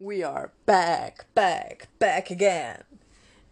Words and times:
We 0.00 0.26
are 0.26 0.50
back, 0.66 1.26
back, 1.34 1.86
back 2.00 2.28
again. 2.32 2.82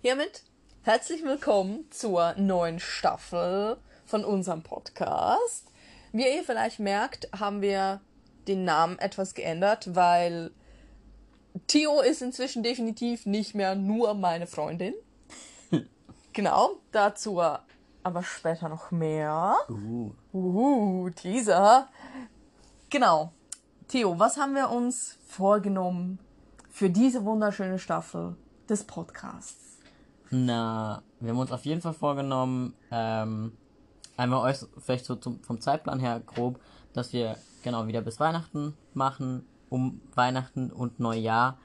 Hiermit 0.02 0.42
herzlich 0.82 1.22
willkommen 1.22 1.88
zur 1.92 2.34
neuen 2.36 2.80
Staffel 2.80 3.76
von 4.04 4.24
unserem 4.24 4.64
Podcast. 4.64 5.68
Wie 6.10 6.26
ihr 6.26 6.42
vielleicht 6.42 6.80
merkt, 6.80 7.28
haben 7.38 7.62
wir 7.62 8.00
den 8.48 8.64
Namen 8.64 8.98
etwas 8.98 9.34
geändert, 9.34 9.94
weil 9.94 10.50
Theo 11.68 12.00
ist 12.00 12.22
inzwischen 12.22 12.64
definitiv 12.64 13.24
nicht 13.24 13.54
mehr 13.54 13.76
nur 13.76 14.14
meine 14.14 14.48
Freundin. 14.48 14.94
genau, 16.32 16.72
dazu 16.90 17.40
aber 17.40 18.22
später 18.24 18.68
noch 18.68 18.90
mehr. 18.90 19.58
Uh. 19.68 20.10
Uhu, 20.32 21.10
Teaser. 21.10 21.88
Genau. 22.90 23.32
Theo, 23.86 24.18
was 24.18 24.38
haben 24.38 24.56
wir 24.56 24.70
uns 24.70 25.18
vorgenommen 25.28 26.18
für 26.72 26.88
diese 26.88 27.24
wunderschöne 27.24 27.78
Staffel 27.78 28.34
des 28.68 28.84
Podcasts? 28.84 29.78
Na, 30.30 31.02
wir 31.20 31.30
haben 31.30 31.38
uns 31.38 31.52
auf 31.52 31.66
jeden 31.66 31.82
Fall 31.82 31.92
vorgenommen, 31.92 32.74
ähm, 32.90 33.52
einmal 34.16 34.50
euch 34.50 34.66
vielleicht 34.78 35.04
so 35.04 35.14
zum, 35.14 35.40
vom 35.44 35.60
Zeitplan 35.60 36.00
her 36.00 36.20
grob, 36.24 36.58
dass 36.94 37.12
wir 37.12 37.36
genau 37.62 37.86
wieder 37.86 38.00
bis 38.00 38.18
Weihnachten 38.18 38.74
machen. 38.94 39.44
Um 39.68 40.00
Weihnachten 40.14 40.70
und 40.70 40.98
Neujahr 40.98 41.58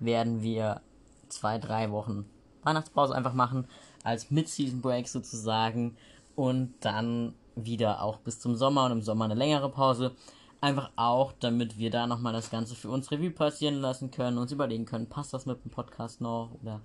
werden 0.00 0.42
wir 0.42 0.80
zwei, 1.28 1.58
drei 1.58 1.90
Wochen 1.92 2.26
Weihnachtspause 2.64 3.14
einfach 3.14 3.34
machen, 3.34 3.66
als 4.02 4.30
Mid-Season-Break 4.30 5.08
sozusagen. 5.08 5.96
Und 6.34 6.74
dann 6.80 7.34
wieder 7.54 8.02
auch 8.02 8.18
bis 8.18 8.40
zum 8.40 8.56
Sommer 8.56 8.86
und 8.86 8.92
im 8.92 9.02
Sommer 9.02 9.24
eine 9.24 9.34
längere 9.34 9.70
Pause. 9.70 10.12
Einfach 10.60 10.90
auch, 10.96 11.32
damit 11.38 11.78
wir 11.78 11.90
da 11.90 12.06
nochmal 12.06 12.32
das 12.32 12.50
Ganze 12.50 12.74
für 12.74 12.90
uns 12.90 13.10
Revue 13.12 13.30
passieren 13.30 13.76
lassen 13.80 14.10
können, 14.10 14.38
uns 14.38 14.50
überlegen 14.50 14.86
können, 14.86 15.08
passt 15.08 15.32
das 15.32 15.46
mit 15.46 15.62
dem 15.64 15.70
Podcast 15.70 16.20
noch 16.20 16.50
oder 16.60 16.80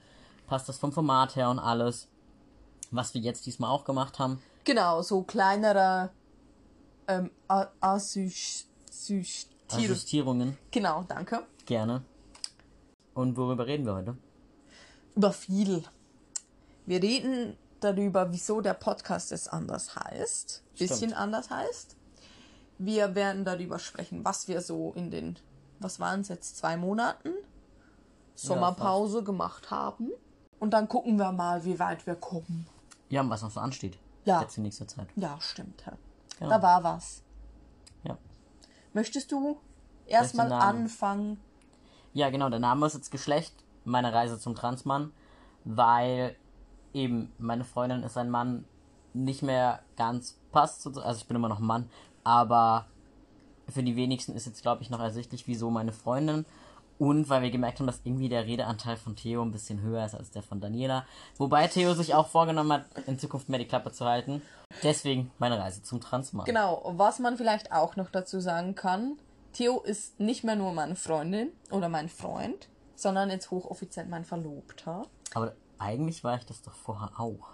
passt 0.45 0.69
das 0.69 0.77
vom 0.77 0.91
Format 0.91 1.35
her 1.35 1.49
und 1.49 1.57
alles. 1.59 2.07
Was 2.91 3.15
wir 3.15 3.21
jetzt 3.21 3.47
diesmal 3.47 3.71
auch 3.71 3.83
gemacht 3.85 4.19
haben. 4.19 4.39
Genau, 4.63 5.01
so 5.01 5.23
kleinere 5.23 6.11
ähm, 7.07 7.31
A- 7.47 7.67
Assüch- 7.81 8.65
Süch- 8.91 9.47
Tiere- 9.67 9.87
Justierungen. 9.93 10.55
Genau, 10.69 11.03
danke. 11.07 11.43
Gerne. 11.65 12.03
Und 13.15 13.35
worüber 13.37 13.65
reden 13.65 13.85
wir 13.87 13.95
heute? 13.95 14.17
Über 15.15 15.31
viel. 15.33 15.83
Wir 16.85 17.01
reden 17.01 17.57
darüber, 17.79 18.31
wieso 18.31 18.61
der 18.61 18.75
Podcast 18.75 19.31
es 19.31 19.47
anders 19.47 19.95
heißt. 19.95 20.63
Bisschen 20.77 20.97
Stimmt. 20.97 21.17
anders 21.17 21.49
heißt. 21.49 21.95
Wir 22.77 23.15
werden 23.15 23.45
darüber 23.45 23.79
sprechen, 23.79 24.25
was 24.25 24.47
wir 24.47 24.61
so 24.61 24.91
in 24.95 25.11
den, 25.11 25.37
was 25.79 25.99
waren 25.99 26.21
es 26.21 26.27
jetzt, 26.29 26.57
zwei 26.57 26.75
Monaten 26.77 27.29
Sommerpause 28.35 29.23
gemacht 29.23 29.71
haben. 29.71 30.09
Und 30.59 30.71
dann 30.71 30.87
gucken 30.87 31.17
wir 31.17 31.31
mal, 31.31 31.63
wie 31.65 31.79
weit 31.79 32.05
wir 32.07 32.15
kommen. 32.15 32.67
Ja, 33.09 33.21
und 33.21 33.29
was 33.29 33.41
noch 33.41 33.51
so 33.51 33.59
ansteht. 33.59 33.97
Ja. 34.25 34.41
Jetzt 34.41 34.57
in 34.57 34.63
nächster 34.63 34.87
Zeit. 34.87 35.07
Ja, 35.15 35.37
stimmt. 35.41 35.83
Ja. 35.85 35.93
Genau. 36.39 36.49
Da 36.49 36.61
war 36.61 36.83
was. 36.83 37.21
Ja. 38.03 38.17
Möchtest 38.93 39.31
du 39.31 39.57
erstmal 40.07 40.51
anfangen? 40.51 41.39
Ja, 42.13 42.29
genau, 42.29 42.49
der 42.49 42.59
Name 42.59 42.85
ist 42.85 42.93
jetzt 42.93 43.11
Geschlecht, 43.11 43.53
meine 43.85 44.13
Reise 44.13 44.39
zum 44.39 44.55
Transmann, 44.55 45.11
weil 45.65 46.35
eben 46.93 47.33
meine 47.37 47.65
Freundin 47.65 48.03
ist 48.03 48.17
ein 48.17 48.29
Mann, 48.29 48.65
nicht 49.13 49.43
mehr 49.43 49.79
ganz 49.95 50.39
passt, 50.51 50.81
so- 50.83 50.89
also 51.01 51.19
ich 51.19 51.27
bin 51.27 51.35
immer 51.35 51.49
noch 51.49 51.59
ein 51.59 51.65
Mann, 51.65 51.89
aber 52.23 52.87
für 53.67 53.83
die 53.83 53.95
wenigsten 53.95 54.35
ist 54.35 54.45
jetzt, 54.45 54.61
glaube 54.61 54.81
ich, 54.81 54.89
noch 54.89 54.99
ersichtlich, 54.99 55.47
wieso 55.47 55.69
meine 55.69 55.93
Freundin. 55.93 56.45
Und 56.99 57.27
weil 57.27 57.41
wir 57.41 57.51
gemerkt 57.51 57.79
haben, 57.79 57.87
dass 57.87 58.01
irgendwie 58.03 58.29
der 58.29 58.45
Redeanteil 58.45 58.97
von 58.97 59.15
Theo 59.15 59.41
ein 59.41 59.51
bisschen 59.51 59.81
höher 59.81 60.05
ist 60.05 60.15
als 60.15 60.31
der 60.31 60.43
von 60.43 60.61
Daniela. 60.61 61.05
Wobei 61.37 61.67
Theo 61.67 61.93
sich 61.95 62.13
auch 62.13 62.27
vorgenommen 62.27 62.71
hat, 62.71 62.85
in 63.07 63.17
Zukunft 63.17 63.49
mehr 63.49 63.59
die 63.59 63.67
Klappe 63.67 63.91
zu 63.91 64.05
halten. 64.05 64.41
Deswegen 64.83 65.31
meine 65.39 65.59
Reise 65.59 65.81
zum 65.81 66.01
Transmann. 66.01 66.45
Genau, 66.45 66.81
was 66.95 67.19
man 67.19 67.37
vielleicht 67.37 67.71
auch 67.71 67.95
noch 67.95 68.09
dazu 68.09 68.39
sagen 68.39 68.75
kann, 68.75 69.17
Theo 69.53 69.81
ist 69.81 70.19
nicht 70.19 70.43
mehr 70.43 70.55
nur 70.55 70.71
meine 70.71 70.95
Freundin 70.95 71.51
oder 71.71 71.89
mein 71.89 72.09
Freund, 72.09 72.69
sondern 72.95 73.29
jetzt 73.29 73.51
hochoffiziell 73.51 74.05
mein 74.05 74.25
Verlobter. 74.25 75.03
Aber 75.33 75.53
eigentlich 75.79 76.23
war 76.23 76.37
ich 76.37 76.45
das 76.45 76.61
doch 76.61 76.73
vorher 76.73 77.19
auch. 77.19 77.49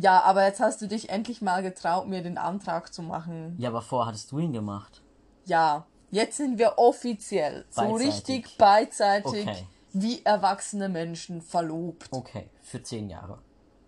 Ja, 0.00 0.22
aber 0.22 0.44
jetzt 0.46 0.60
hast 0.60 0.80
du 0.80 0.86
dich 0.86 1.10
endlich 1.10 1.42
mal 1.42 1.62
getraut, 1.62 2.06
mir 2.06 2.22
den 2.22 2.38
Antrag 2.38 2.94
zu 2.94 3.02
machen. 3.02 3.56
Ja, 3.58 3.68
aber 3.70 3.82
vorher 3.82 4.06
hattest 4.08 4.30
du 4.30 4.38
ihn 4.38 4.52
gemacht. 4.52 5.02
Ja, 5.44 5.86
jetzt 6.12 6.36
sind 6.36 6.58
wir 6.58 6.78
offiziell 6.78 7.64
so 7.70 7.82
Beidseitig. 7.82 8.06
richtig 8.14 8.58
beidseitig 8.58 9.46
Okay. 9.48 9.66
wie 9.92 10.24
erwachsene 10.24 10.88
Menschen 10.88 11.42
verlobt. 11.42 12.08
Okay, 12.12 12.48
für 12.62 12.80
zehn 12.82 13.10
Jahre. 13.10 13.38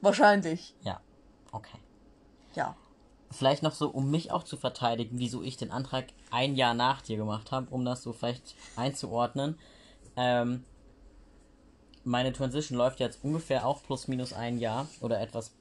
Wahrscheinlich, 0.01 0.75
Ja, 0.83 1.01
okay. 1.53 1.79
ja. 2.55 2.75
Vielleicht 3.31 3.63
noch 3.63 3.75
so, 3.75 3.89
um 3.89 4.11
mich 4.11 4.33
auch 4.33 4.43
zu 4.43 4.57
verteidigen, 4.57 5.21
wieso 5.21 5.43
ich 5.43 5.57
den 5.57 5.71
Antrag 5.71 6.07
ein 6.33 6.57
Jahr 6.57 6.75
nach 6.75 7.03
dir 7.03 7.17
gemacht 7.19 7.53
habe, 7.53 7.69
um 7.71 7.85
das 7.85 8.03
so 8.03 8.13
vielleicht 8.13 8.57
einzuordnen. 8.75 9.57
Ähm, 10.17 10.65
meine 12.03 12.33
Transition 12.33 12.77
läuft 12.79 12.99
jetzt 12.99 13.23
ungefähr 13.23 13.67
auch 13.67 13.83
plus 13.85 14.09
minus 14.09 14.33
ein 14.33 14.59
Jahr 14.59 14.89
oder 15.01 15.21
etwas 15.21 15.53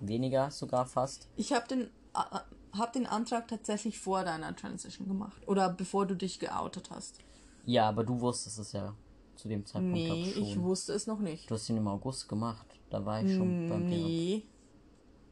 weniger 0.00 0.50
sogar 0.50 0.86
fast. 0.86 1.28
Ich 1.36 1.52
habe 1.52 1.66
den, 1.68 1.82
äh, 2.14 2.38
hab 2.78 2.92
den 2.92 3.06
Antrag 3.06 3.48
tatsächlich 3.48 3.98
vor 3.98 4.24
deiner 4.24 4.54
Transition 4.54 5.08
gemacht. 5.08 5.40
Oder 5.46 5.70
bevor 5.70 6.06
du 6.06 6.14
dich 6.16 6.38
geoutet 6.38 6.90
hast. 6.90 7.18
Ja, 7.64 7.88
aber 7.88 8.04
du 8.04 8.20
wusstest 8.20 8.58
es 8.58 8.72
ja 8.72 8.94
zu 9.36 9.48
dem 9.48 9.64
Zeitpunkt 9.66 9.92
Nee, 9.94 10.30
ich 10.30 10.38
ich 10.38 10.60
wusste 10.60 10.92
es 10.92 11.06
noch 11.06 11.18
nicht. 11.18 11.50
Du 11.50 11.54
hast 11.54 11.68
ihn 11.68 11.76
im 11.76 11.88
August 11.88 12.28
gemacht. 12.28 12.66
Da 12.90 13.04
war 13.04 13.22
ich 13.22 13.34
schon 13.34 13.68
beim 13.68 13.88
Thema. 13.88 14.06
Nee. 14.06 14.42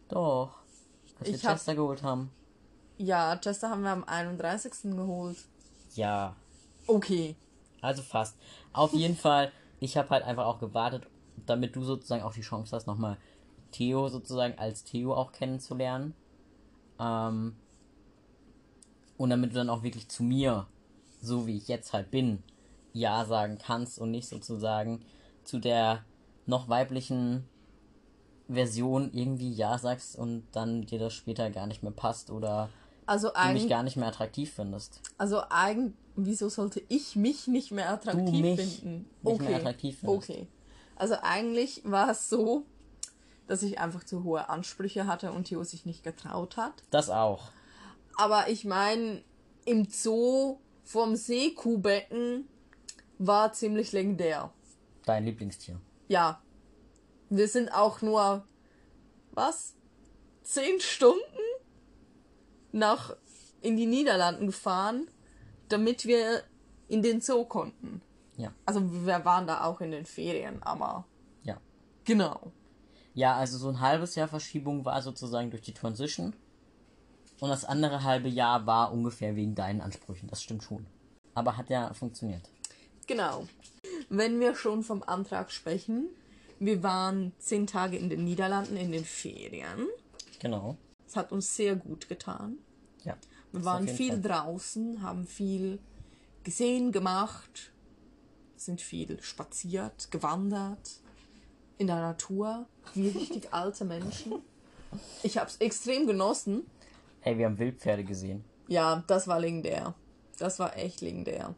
Doch. 0.09 0.59
Als 1.19 1.29
wir 1.29 1.35
Ich 1.37 1.45
hab- 1.47 1.53
Chester 1.55 1.75
geholt 1.75 2.03
haben. 2.03 2.31
Ja, 2.99 3.37
Chester 3.37 3.71
haben 3.71 3.83
wir 3.83 3.91
am 3.91 4.05
31. 4.05 4.95
geholt. 4.97 5.39
Ja, 5.95 6.37
Okay. 6.87 7.35
Also 7.81 8.03
fast. 8.03 8.37
Auf 8.73 8.93
jeden 8.93 9.17
Fall, 9.17 9.53
ich 9.81 9.97
habe 9.97 10.11
halt 10.11 10.23
einfach 10.25 10.45
auch 10.47 10.59
gewartet, 10.59 11.07
damit 11.47 11.75
du 11.77 11.83
sozusagen 11.83 12.23
auch 12.23 12.35
die 12.35 12.43
Chance 12.43 12.75
hast, 12.77 12.87
nochmal 12.87 13.17
Theo 13.75 14.09
sozusagen 14.09 14.59
als 14.59 14.85
Theo 14.85 15.15
auch 15.15 15.33
kennenzulernen. 15.33 16.15
Ähm, 16.99 17.57
und 19.17 19.31
damit 19.31 19.51
du 19.51 19.57
dann 19.57 19.71
auch 19.71 19.83
wirklich 19.83 20.09
zu 20.09 20.23
mir, 20.23 20.67
so 21.21 21.47
wie 21.47 21.57
ich 21.57 21.69
jetzt 21.69 21.93
halt 21.93 22.11
bin, 22.11 22.43
Ja 22.93 23.25
sagen 23.25 23.59
kannst 23.59 23.99
und 23.99 24.11
nicht 24.11 24.29
sozusagen 24.29 25.05
zu 25.45 25.59
der 25.59 26.05
noch 26.47 26.69
weiblichen 26.69 27.45
Version 28.49 29.11
irgendwie 29.13 29.53
Ja 29.53 29.79
sagst 29.79 30.17
und 30.17 30.45
dann 30.53 30.83
dir 30.83 30.99
das 30.99 31.15
später 31.15 31.51
gar 31.51 31.67
nicht 31.67 31.83
mehr 31.83 31.93
passt 31.93 32.31
oder 32.31 32.69
Also 33.07 33.31
du 33.34 33.49
mich 33.53 33.69
gar 33.69 33.83
nicht 33.83 33.97
mehr 33.97 34.09
attraktiv 34.09 34.53
findest. 34.53 35.01
also 35.19 35.43
eigentlich, 35.49 35.95
wieso 36.17 36.49
sollte 36.49 36.83
ich 36.89 37.17
mich 37.17 37.47
nicht 37.47 37.73
mehr 37.73 37.91
attraktiv 37.91 38.41
mich 38.41 38.61
finden? 38.61 39.07
nicht 39.23 39.41
mehr 39.41 39.57
attraktiv 39.57 39.99
findest. 39.99 40.31
Okay. 40.31 40.47
Also 40.97 41.17
eigentlich 41.23 41.83
war 41.84 42.11
es 42.11 42.29
so, 42.29 42.65
dass 43.47 43.62
ich 43.62 43.78
einfach 43.78 44.05
zu 44.05 44.25
hohe 44.25 44.49
Ansprüche 44.49 45.06
hatte 45.06 45.32
und 45.32 45.44
Theo 45.44 45.65
sich 45.65 45.84
nicht 45.87 46.03
getraut 46.03 46.56
hat. 46.56 46.82
Das 46.91 47.10
auch. 47.10 47.50
Aber 48.16 48.49
ich 48.49 48.65
meine, 48.65 49.22
im 49.65 49.87
Zoo 49.88 50.59
vorm 50.84 51.16
Seekuhbecken 51.16 52.49
war 53.19 53.53
ziemlich 53.53 53.93
legendär. 53.93 54.53
Dein 55.04 55.25
Lieblingstier. 55.25 55.81
Ja. 56.09 56.41
Wir 57.31 57.49
sind 57.49 57.71
auch 57.72 58.03
nur, 58.03 58.47
was? 59.33 59.75
Zehn 60.43 60.78
Stunden 60.81 61.21
nach 62.72 63.16
in 63.60 63.77
die 63.77 63.87
Niederlanden 63.87 64.47
gefahren, 64.47 65.09
damit 65.69 66.04
wir 66.04 66.43
in 66.88 67.03
den 67.03 67.21
Zoo 67.21 67.44
konnten. 67.44 68.03
Ja. 68.37 68.53
Also 68.66 68.81
wir 69.06 69.25
waren 69.25 69.47
da 69.47 69.65
auch 69.65 69.80
in 69.80 69.91
den 69.91 70.04
Ferien, 70.04 70.63
aber 70.63 71.07
Ja. 71.42 71.57
genau. 72.04 72.53
Ja, 73.15 73.37
also 73.37 73.59
so 73.59 73.69
ein 73.69 73.81
halbes 73.81 74.16
Jahr 74.16 74.28
Verschiebung 74.28 74.84
war 74.84 75.01
sozusagen 75.01 75.51
durch 75.51 75.63
die 75.63 75.75
Transition. 75.75 76.34
Und 77.41 77.49
das 77.49 77.65
andere 77.65 78.03
halbe 78.03 78.28
Jahr 78.28 78.66
war 78.66 78.93
ungefähr 78.93 79.37
wegen 79.37 79.55
deinen 79.55 79.81
Ansprüchen. 79.81 80.28
Das 80.28 80.43
stimmt 80.43 80.65
schon. 80.65 80.87
Aber 81.34 81.57
hat 81.57 81.71
ja 81.71 81.93
funktioniert. 81.95 82.49
Genau. 83.07 83.47
Wenn 84.09 84.41
wir 84.41 84.55
schon 84.55 84.83
vom 84.83 85.03
Antrag 85.03 85.51
sprechen, 85.51 86.09
wir 86.59 86.83
waren 86.83 87.33
zehn 87.39 87.66
Tage 87.66 87.97
in 87.97 88.09
den 88.09 88.25
Niederlanden 88.25 88.77
in 88.77 88.93
den 88.93 89.05
Ferien. 89.05 89.87
Genau. 90.41 90.77
Es 91.07 91.17
hat 91.17 91.33
uns 91.33 91.55
sehr 91.55 91.77
gut 91.77 92.09
getan. 92.09 92.59
Ja. 93.05 93.17
Wir 93.53 93.65
waren 93.65 93.87
viel 93.87 94.21
Fall. 94.21 94.22
draußen, 94.22 95.03
haben 95.03 95.27
viel 95.27 95.78
gesehen, 96.43 96.93
gemacht, 96.93 97.72
sind 98.57 98.81
viel 98.81 99.21
spaziert, 99.22 100.10
gewandert, 100.10 101.01
in 101.78 101.86
der 101.86 101.97
Natur, 102.00 102.66
wie 102.94 103.09
richtig 103.09 103.53
alte 103.53 103.84
Menschen. 103.84 104.42
Ich 105.22 105.38
habe 105.38 105.48
es 105.48 105.56
extrem 105.56 106.06
genossen. 106.06 106.66
Hey, 107.21 107.36
wir 107.38 107.47
haben 107.47 107.59
Wildpferde 107.59 108.04
gesehen. 108.04 108.44
Ja, 108.68 109.03
das 109.06 109.26
war 109.26 109.41
legendär. 109.41 109.94
Das 110.38 110.59
war 110.59 110.76
echt 110.76 111.00
legendär. 111.00 111.54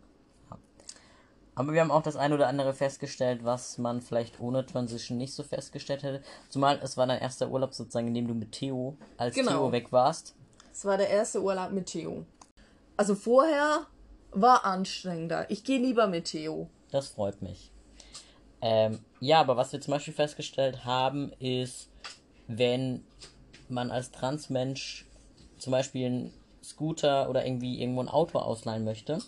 Aber 1.54 1.72
wir 1.72 1.80
haben 1.80 1.90
auch 1.90 2.02
das 2.02 2.16
eine 2.16 2.34
oder 2.34 2.48
andere 2.48 2.74
festgestellt, 2.74 3.42
was 3.42 3.78
man 3.78 4.02
vielleicht 4.02 4.40
ohne 4.40 4.66
Transition 4.66 5.16
nicht 5.16 5.32
so 5.32 5.42
festgestellt 5.42 6.02
hätte. 6.02 6.22
Zumal 6.50 6.78
es 6.82 6.98
war 6.98 7.06
dein 7.06 7.20
erster 7.20 7.50
Urlaub 7.50 7.72
sozusagen, 7.72 8.08
in 8.08 8.14
dem 8.14 8.28
du 8.28 8.34
mit 8.34 8.52
Theo, 8.52 8.96
als 9.16 9.34
Genau. 9.34 9.50
Theo 9.52 9.72
weg 9.72 9.90
warst. 9.90 10.34
Es 10.72 10.84
war 10.84 10.98
der 10.98 11.08
erste 11.08 11.42
Urlaub 11.42 11.70
mit 11.72 11.86
Theo. 11.86 12.26
Also 12.98 13.14
vorher 13.14 13.86
war 14.32 14.66
anstrengender. 14.66 15.50
Ich 15.50 15.64
gehe 15.64 15.78
lieber 15.80 16.06
mit 16.06 16.26
Theo. 16.26 16.68
Das 16.90 17.08
freut 17.08 17.40
mich. 17.40 17.72
Ähm, 18.60 18.98
ja, 19.20 19.40
aber 19.40 19.56
was 19.56 19.72
wir 19.72 19.80
zum 19.80 19.92
Beispiel 19.92 20.14
festgestellt 20.14 20.84
haben, 20.84 21.32
ist, 21.38 21.88
wenn 22.48 23.04
man 23.68 23.90
als 23.90 24.10
Transmensch 24.10 25.06
zum 25.58 25.70
Beispiel 25.72 26.06
einen 26.06 26.32
Scooter 26.62 27.30
oder 27.30 27.46
irgendwie 27.46 27.80
irgendwo 27.80 28.02
ein 28.02 28.08
Auto 28.08 28.38
ausleihen 28.38 28.84
möchte, 28.84 29.18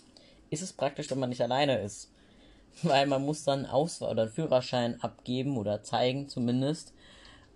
ist 0.50 0.62
es 0.62 0.72
praktisch, 0.72 1.10
wenn 1.10 1.18
man 1.18 1.30
nicht 1.30 1.40
alleine 1.40 1.80
ist. 1.80 2.10
Weil 2.82 3.06
man 3.06 3.24
muss 3.24 3.44
dann 3.44 3.66
Ausweis 3.66 4.10
oder 4.10 4.22
einen 4.22 4.30
Führerschein 4.30 5.02
abgeben 5.02 5.56
oder 5.56 5.82
zeigen 5.82 6.28
zumindest. 6.28 6.92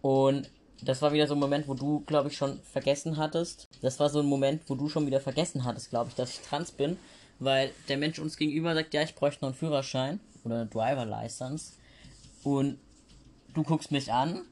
Und 0.01 0.51
das 0.83 1.01
war 1.01 1.13
wieder 1.13 1.29
so 1.29 1.35
ein 1.35 1.41
Moment, 1.41 1.69
wo 1.69 1.75
du, 1.75 2.01
glaube 2.01 2.29
ich, 2.29 2.37
schon 2.37 2.61
vergessen 2.63 3.17
hattest. 3.17 3.69
Das 3.83 4.01
war 4.01 4.09
so 4.09 4.19
ein 4.21 4.27
Moment, 4.27 4.63
wo 4.67 4.75
du 4.75 4.89
schon 4.89 5.07
wieder 5.07 5.21
vergessen 5.21 5.65
hattest, 5.65 5.91
glaube 5.91 6.11
ich, 6.11 6.17
dass 6.17 6.31
ich 6.31 6.41
trans 6.41 6.73
bin. 6.73 6.97
Weil 7.39 7.71
der 7.89 7.99
Mensch 7.99 8.19
uns 8.19 8.37
gegenüber 8.37 8.75
sagt, 8.75 8.95
ja, 8.95 9.03
ich 9.03 9.15
bräuchte 9.15 9.43
noch 9.43 9.51
einen 9.51 9.59
Führerschein 9.59 10.21
oder 10.45 10.57
eine 10.57 10.67
Driver 10.67 11.05
License. 11.05 11.75
Und 12.45 12.79
du 13.55 13.63
guckst 13.63 13.91
mich 13.91 14.13
an. 14.13 14.43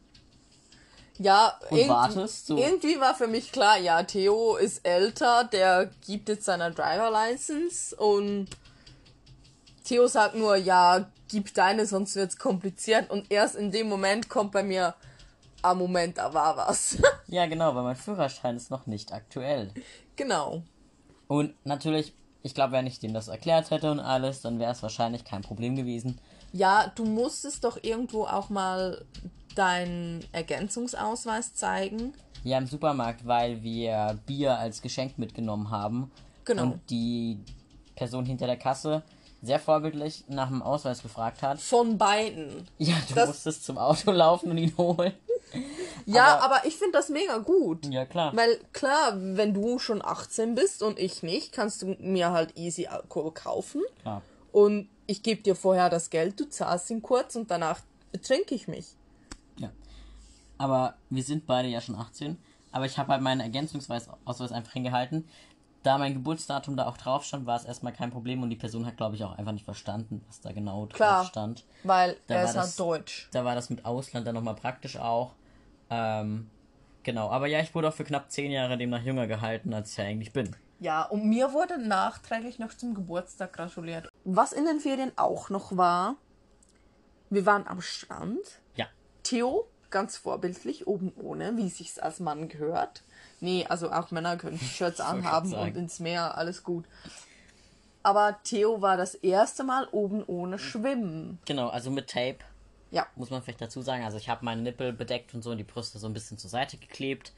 Ja, 1.18 1.58
Und 1.68 1.76
irgendwie, 1.76 1.88
wartest, 1.90 2.46
so. 2.46 2.56
irgendwie 2.56 2.98
war 2.98 3.14
für 3.14 3.26
mich 3.26 3.52
klar, 3.52 3.76
ja, 3.78 4.02
Theo 4.04 4.56
ist 4.56 4.86
älter, 4.86 5.44
der 5.44 5.90
gibt 6.06 6.30
jetzt 6.30 6.46
seine 6.46 6.70
Driver 6.70 7.10
License 7.10 7.94
und 7.94 8.48
Theo 9.84 10.06
sagt 10.06 10.34
nur, 10.34 10.56
ja, 10.56 11.10
gib 11.28 11.52
deine, 11.52 11.84
sonst 11.84 12.16
wird's 12.16 12.38
kompliziert 12.38 13.10
und 13.10 13.30
erst 13.30 13.54
in 13.56 13.70
dem 13.70 13.88
Moment 13.88 14.30
kommt 14.30 14.52
bei 14.52 14.62
mir, 14.62 14.94
ah 15.60 15.74
Moment, 15.74 16.16
da 16.16 16.32
war 16.32 16.56
was. 16.56 16.96
Ja, 17.26 17.46
genau, 17.46 17.74
weil 17.74 17.84
mein 17.84 17.96
Führerschein 17.96 18.56
ist 18.56 18.70
noch 18.70 18.86
nicht 18.86 19.12
aktuell. 19.12 19.72
genau. 20.16 20.62
Und 21.28 21.54
natürlich, 21.64 22.12
ich 22.42 22.54
glaube, 22.54 22.72
wenn 22.72 22.88
ich 22.88 22.98
denen 22.98 23.14
das 23.14 23.28
erklärt 23.28 23.70
hätte 23.70 23.90
und 23.90 24.00
alles, 24.00 24.40
dann 24.40 24.58
wäre 24.58 24.72
es 24.72 24.82
wahrscheinlich 24.82 25.24
kein 25.24 25.42
Problem 25.42 25.76
gewesen. 25.76 26.18
Ja, 26.52 26.90
du 26.94 27.04
musstest 27.04 27.64
doch 27.64 27.78
irgendwo 27.82 28.24
auch 28.24 28.48
mal 28.50 29.04
deinen 29.54 30.24
Ergänzungsausweis 30.32 31.54
zeigen. 31.54 32.14
Ja, 32.44 32.58
im 32.58 32.66
Supermarkt, 32.66 33.26
weil 33.26 33.62
wir 33.62 34.18
Bier 34.26 34.58
als 34.58 34.80
Geschenk 34.82 35.18
mitgenommen 35.18 35.70
haben. 35.70 36.10
Genau. 36.44 36.62
Und 36.64 36.80
die 36.90 37.38
Person 37.96 38.24
hinter 38.24 38.46
der 38.46 38.56
Kasse 38.56 39.02
sehr 39.42 39.58
vorbildlich 39.60 40.24
nach 40.28 40.48
dem 40.48 40.62
Ausweis 40.62 41.02
gefragt 41.02 41.42
hat. 41.42 41.60
Von 41.60 41.98
beiden. 41.98 42.66
Ja, 42.78 42.96
du 43.08 43.14
Das- 43.14 43.28
musstest 43.28 43.64
zum 43.64 43.78
Auto 43.78 44.10
laufen 44.12 44.50
und 44.50 44.58
ihn 44.58 44.76
holen. 44.76 45.12
Ja, 46.06 46.36
Aber- 46.38 46.44
aber, 46.56 46.66
ich 46.66 46.76
finde 46.76 46.92
das 46.92 47.08
mega 47.08 47.38
gut. 47.38 47.86
Ja, 47.86 48.04
klar. 48.06 48.34
Weil 48.36 48.58
klar, 48.72 49.12
wenn 49.16 49.52
du 49.52 49.78
schon 49.78 50.02
18 50.04 50.54
bist 50.54 50.82
und 50.82 50.98
ich 50.98 51.22
nicht, 51.22 51.52
kannst 51.52 51.82
du 51.82 51.96
mir 52.00 52.30
halt 52.30 52.56
easy 52.56 52.86
Alkohol 52.86 53.32
kaufen. 53.32 53.82
klar. 54.02 54.22
Und 54.52 54.88
ich 55.10 55.22
gebe 55.24 55.42
dir 55.42 55.56
vorher 55.56 55.90
das 55.90 56.08
Geld, 56.10 56.38
du 56.38 56.48
zahlst 56.48 56.88
ihn 56.90 57.02
kurz 57.02 57.34
und 57.34 57.50
danach 57.50 57.80
betrinke 58.12 58.54
ich 58.54 58.68
mich. 58.68 58.86
Ja. 59.58 59.70
Aber 60.56 60.94
wir 61.10 61.22
sind 61.24 61.46
beide 61.46 61.68
ja 61.68 61.80
schon 61.80 61.96
18. 61.96 62.36
Aber 62.72 62.86
ich 62.86 62.96
habe 62.98 63.10
halt 63.12 63.20
meinen 63.22 63.40
Ergänzungsausweis 63.40 64.52
einfach 64.52 64.72
hingehalten. 64.72 65.28
Da 65.82 65.98
mein 65.98 66.12
Geburtsdatum 66.14 66.76
da 66.76 66.86
auch 66.86 66.96
drauf 66.98 67.24
stand, 67.24 67.46
war 67.46 67.56
es 67.56 67.64
erstmal 67.64 67.92
kein 67.92 68.10
Problem 68.10 68.42
und 68.42 68.50
die 68.50 68.56
Person 68.56 68.86
hat, 68.86 68.96
glaube 68.98 69.16
ich, 69.16 69.24
auch 69.24 69.36
einfach 69.36 69.52
nicht 69.52 69.64
verstanden, 69.64 70.22
was 70.28 70.40
da 70.40 70.52
genau 70.52 70.84
drauf 70.86 70.96
Klar. 70.96 71.24
stand. 71.24 71.64
Weil 71.82 72.16
Da 72.28 72.34
er 72.34 72.40
war 72.42 72.48
ist 72.50 72.54
das- 72.54 72.66
halt 72.66 72.78
deutsch. 72.80 73.28
Da 73.32 73.44
war 73.44 73.54
das 73.54 73.70
mit 73.70 73.84
Ausland 73.84 74.26
dann 74.26 74.34
nochmal 74.34 74.54
praktisch 74.54 74.96
auch. 74.98 75.32
Ähm, 75.88 76.48
genau. 77.02 77.30
Aber 77.30 77.46
ja, 77.48 77.60
ich 77.60 77.74
wurde 77.74 77.88
auch 77.88 77.94
für 77.94 78.04
knapp 78.04 78.30
10 78.30 78.52
Jahre 78.52 78.76
demnach 78.78 79.02
jünger 79.02 79.26
gehalten, 79.26 79.72
als 79.74 79.90
ich 79.92 79.96
ja 79.96 80.04
eigentlich 80.04 80.32
bin. 80.32 80.54
Ja, 80.80 81.02
und 81.02 81.24
mir 81.28 81.52
wurde 81.52 81.78
nachträglich 81.78 82.58
noch 82.58 82.74
zum 82.74 82.94
Geburtstag 82.94 83.52
gratuliert. 83.54 84.08
Was 84.24 84.52
in 84.52 84.64
den 84.64 84.80
Ferien 84.80 85.12
auch 85.16 85.50
noch 85.50 85.76
war, 85.76 86.16
wir 87.30 87.46
waren 87.46 87.66
am 87.66 87.80
Strand. 87.80 88.60
Ja. 88.74 88.86
Theo, 89.22 89.66
ganz 89.90 90.16
vorbildlich, 90.16 90.86
oben 90.86 91.12
ohne, 91.16 91.56
wie 91.56 91.68
sich's 91.68 91.98
als 91.98 92.20
Mann 92.20 92.48
gehört. 92.48 93.02
Nee, 93.40 93.64
also 93.68 93.90
auch 93.90 94.10
Männer 94.10 94.36
können 94.36 94.60
Wollte 94.78 95.04
anhaben 95.04 95.54
und 95.54 95.76
ins 95.76 96.00
Meer, 96.00 96.36
alles 96.36 96.62
gut. 96.62 96.84
Aber 98.02 98.38
Theo 98.44 98.80
war 98.80 98.96
das 98.96 99.14
erste 99.14 99.62
Mal 99.62 99.86
oben 99.92 100.24
ohne 100.24 100.58
Schwimmen. 100.58 101.38
Genau, 101.44 101.68
also 101.68 101.90
mit 101.90 102.08
Tape 102.08 102.38
Ja, 102.90 103.06
muss 103.14 103.30
man 103.30 103.42
vielleicht 103.42 103.60
dazu 103.60 103.82
sagen. 103.82 104.04
Also 104.04 104.16
ich 104.16 104.28
habe 104.28 104.44
meine 104.44 104.62
Nippel 104.62 104.92
bedeckt 104.92 105.34
und 105.34 105.42
so 105.42 105.50
und 105.50 105.58
die 105.58 105.64
Brüste 105.64 105.98
so 105.98 106.06
ein 106.06 106.14
bisschen 106.14 106.38
zur 106.38 106.48
Seite 106.48 106.78
geklebt. 106.78 107.32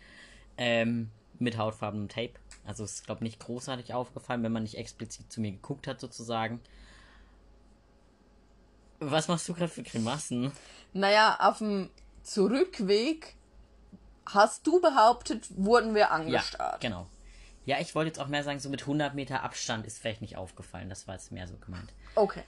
Ähm, 0.56 1.11
mit 1.38 1.58
hautfarbenem 1.58 2.08
Tape. 2.08 2.35
Also 2.64 2.85
es 2.85 2.93
ist, 2.94 3.06
glaube 3.06 3.25
nicht 3.25 3.41
großartig 3.41 3.93
aufgefallen, 3.94 4.43
wenn 4.43 4.53
man 4.53 4.62
nicht 4.62 4.76
explizit 4.79 5.31
zu 5.32 5.41
mir 5.41 5.50
geguckt 5.53 5.87
hat, 5.87 6.00
sozusagen. 6.00 6.61
Was 9.00 9.26
machst 9.29 9.49
du 9.49 9.55
gerade 9.55 9.69
für 9.69 9.82
Grimassen? 9.82 10.53
naja, 10.93 11.37
auf 11.41 11.59
dem 11.59 11.91
Zurückweg 12.23 13.35
hast 14.26 14.67
du 14.67 14.81
behauptet, 14.81 15.49
wurden 15.56 15.94
wir 15.94 16.03
Ja, 16.03 16.09
angestarrt. 16.11 16.81
genau. 16.81 17.09
Ja, 17.64 17.81
ich 17.81 17.94
wollte 17.94 18.09
jetzt 18.09 18.19
auch 18.20 18.29
mehr 18.29 18.44
sagen, 18.44 18.61
so 18.61 18.69
mit 18.69 18.82
100 18.82 19.14
Meter 19.14 19.43
Abstand 19.43 19.87
ist 19.87 19.99
vielleicht 19.99 20.20
nicht 20.20 20.37
aufgefallen. 20.37 20.88
Das 20.88 21.06
war 21.09 21.14
jetzt 21.14 21.32
mehr 21.32 21.47
so 21.49 21.56
gemeint. 21.56 21.93
Okay. 22.14 22.43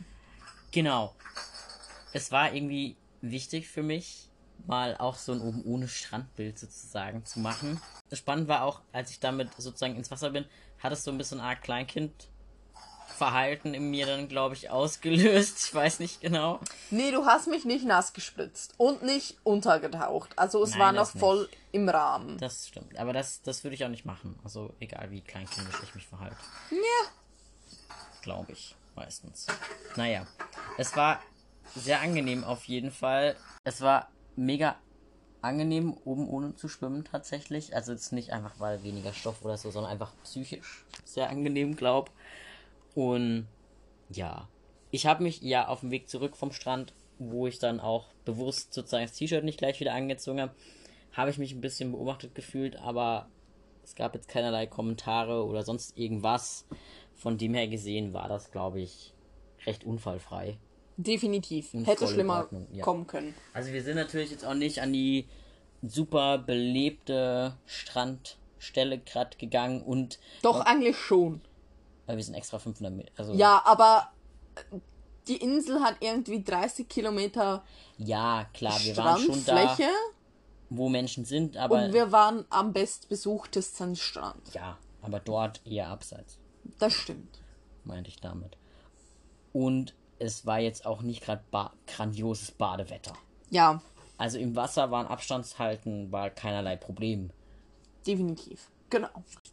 Genau. 0.72 1.14
Es 2.12 2.30
war 2.32 2.52
irgendwie 2.52 2.96
wichtig 3.20 3.68
für 3.68 3.82
mich, 3.82 4.28
mal 4.66 4.96
auch 4.96 5.16
so 5.16 5.32
ein 5.32 5.40
oben 5.40 5.62
ohne 5.64 5.88
Strandbild 5.88 6.58
sozusagen 6.58 7.24
zu 7.24 7.40
machen. 7.40 7.80
Spannend 8.12 8.48
war 8.48 8.64
auch, 8.64 8.80
als 8.92 9.10
ich 9.10 9.20
damit 9.20 9.50
sozusagen 9.56 9.96
ins 9.96 10.10
Wasser 10.10 10.30
bin, 10.30 10.44
hat 10.78 10.92
es 10.92 11.04
so 11.04 11.10
ein 11.10 11.18
bisschen 11.18 11.40
Art 11.40 11.62
Kleinkind-Verhalten 11.62 13.74
in 13.74 13.90
mir 13.90 14.06
dann, 14.06 14.28
glaube 14.28 14.54
ich, 14.54 14.70
ausgelöst. 14.70 15.66
Ich 15.66 15.74
weiß 15.74 16.00
nicht 16.00 16.20
genau. 16.20 16.60
Nee, 16.90 17.10
du 17.10 17.26
hast 17.26 17.48
mich 17.48 17.64
nicht 17.64 17.84
nass 17.84 18.12
gespritzt 18.12 18.74
und 18.76 19.02
nicht 19.02 19.36
untergetaucht. 19.42 20.38
Also 20.38 20.62
es 20.62 20.70
Nein, 20.70 20.80
war 20.80 20.92
noch 20.92 21.10
voll 21.10 21.48
im 21.72 21.88
Rahmen. 21.88 22.38
Das 22.38 22.68
stimmt. 22.68 22.98
Aber 22.98 23.12
das, 23.12 23.42
das 23.42 23.64
würde 23.64 23.74
ich 23.74 23.84
auch 23.84 23.90
nicht 23.90 24.04
machen. 24.04 24.38
Also 24.44 24.74
egal 24.80 25.10
wie 25.10 25.20
kleinkindisch 25.20 25.82
ich 25.82 25.94
mich 25.94 26.06
verhalte. 26.06 26.36
Ja. 26.70 27.10
Glaube 28.22 28.52
ich. 28.52 28.76
Meistens. 28.96 29.46
Naja. 29.96 30.26
Es 30.78 30.96
war 30.96 31.20
sehr 31.74 32.00
angenehm 32.00 32.44
auf 32.44 32.64
jeden 32.64 32.92
Fall. 32.92 33.36
Es 33.64 33.80
war 33.80 34.08
mega 34.36 34.76
angenehm, 35.40 35.96
oben 36.04 36.28
ohne 36.28 36.54
zu 36.54 36.68
schwimmen 36.68 37.04
tatsächlich. 37.04 37.74
Also 37.76 37.92
jetzt 37.92 38.12
nicht 38.12 38.32
einfach, 38.32 38.58
weil 38.58 38.82
weniger 38.82 39.12
Stoff 39.12 39.44
oder 39.44 39.56
so, 39.56 39.70
sondern 39.70 39.92
einfach 39.92 40.12
psychisch 40.24 40.84
sehr 41.04 41.28
angenehm, 41.28 41.76
glaub. 41.76 42.10
Und 42.94 43.46
ja. 44.10 44.48
Ich 44.90 45.06
habe 45.06 45.22
mich 45.22 45.42
ja 45.42 45.66
auf 45.66 45.80
dem 45.80 45.90
Weg 45.90 46.08
zurück 46.08 46.36
vom 46.36 46.52
Strand, 46.52 46.94
wo 47.18 47.46
ich 47.46 47.58
dann 47.58 47.80
auch 47.80 48.12
bewusst 48.24 48.72
sozusagen 48.72 49.04
das 49.04 49.16
T-Shirt 49.16 49.44
nicht 49.44 49.58
gleich 49.58 49.80
wieder 49.80 49.92
angezogen 49.92 50.40
habe, 50.40 50.54
habe 51.12 51.30
ich 51.30 51.38
mich 51.38 51.52
ein 51.52 51.60
bisschen 51.60 51.92
beobachtet 51.92 52.34
gefühlt, 52.34 52.76
aber 52.76 53.28
es 53.82 53.94
gab 53.94 54.14
jetzt 54.14 54.28
keinerlei 54.28 54.66
Kommentare 54.66 55.44
oder 55.44 55.62
sonst 55.62 55.96
irgendwas. 55.96 56.66
Von 57.12 57.38
dem 57.38 57.54
her 57.54 57.68
gesehen 57.68 58.12
war 58.12 58.28
das, 58.28 58.50
glaube 58.50 58.80
ich, 58.80 59.14
recht 59.66 59.84
unfallfrei. 59.84 60.58
Definitiv. 60.96 61.74
In 61.74 61.84
Hätte 61.84 62.06
schlimmer 62.06 62.48
ja. 62.72 62.84
kommen 62.84 63.06
können. 63.06 63.34
Also 63.52 63.72
wir 63.72 63.82
sind 63.82 63.96
natürlich 63.96 64.30
jetzt 64.30 64.44
auch 64.44 64.54
nicht 64.54 64.80
an 64.80 64.92
die 64.92 65.26
super 65.82 66.38
belebte 66.38 67.56
Strandstelle 67.66 68.98
gerade 68.98 69.36
gegangen 69.36 69.82
und 69.82 70.18
Doch, 70.42 70.60
eigentlich 70.60 70.96
schon. 70.96 71.40
weil 72.06 72.16
wir 72.16 72.24
sind 72.24 72.34
extra 72.34 72.58
500 72.58 72.94
Meter. 72.94 73.12
Also 73.16 73.34
Ja, 73.34 73.62
aber 73.64 74.12
äh, 74.56 74.78
die 75.28 75.36
Insel 75.36 75.80
hat 75.80 75.96
irgendwie 76.00 76.42
30 76.42 76.88
Kilometer 76.88 77.64
ja, 77.98 78.46
klar, 78.52 78.78
wir 78.82 78.96
waren 78.96 79.20
schon 79.20 79.44
da, 79.44 79.58
Strandfläche 79.58 79.90
wo 80.70 80.88
Menschen 80.88 81.24
sind, 81.24 81.56
aber 81.56 81.84
und 81.84 81.92
wir 81.92 82.10
waren 82.12 82.44
am 82.50 82.72
bestbesuchtesten 82.72 83.96
Strand. 83.96 84.54
ja, 84.54 84.78
aber 85.02 85.20
dort 85.20 85.60
eher 85.66 85.88
abseits. 85.88 86.38
Das 86.78 86.92
stimmt. 86.92 87.38
meinte 87.84 88.08
ich 88.10 88.20
damit. 88.20 88.56
Und 89.52 89.94
es 90.18 90.46
war 90.46 90.58
jetzt 90.60 90.86
auch 90.86 91.02
nicht 91.02 91.22
gerade 91.22 91.42
ba 91.50 91.72
grandioses 91.86 92.50
Badewetter. 92.52 93.12
Ja, 93.50 93.82
Also 94.16 94.38
im 94.38 94.54
Wasser 94.56 94.90
waren 94.90 95.06
Abstandshalten 95.06 96.10
war 96.12 96.30
keinerlei 96.30 96.76
Problem. 96.76 97.30
definitiv. 98.06 98.70
Genau. 98.90 99.08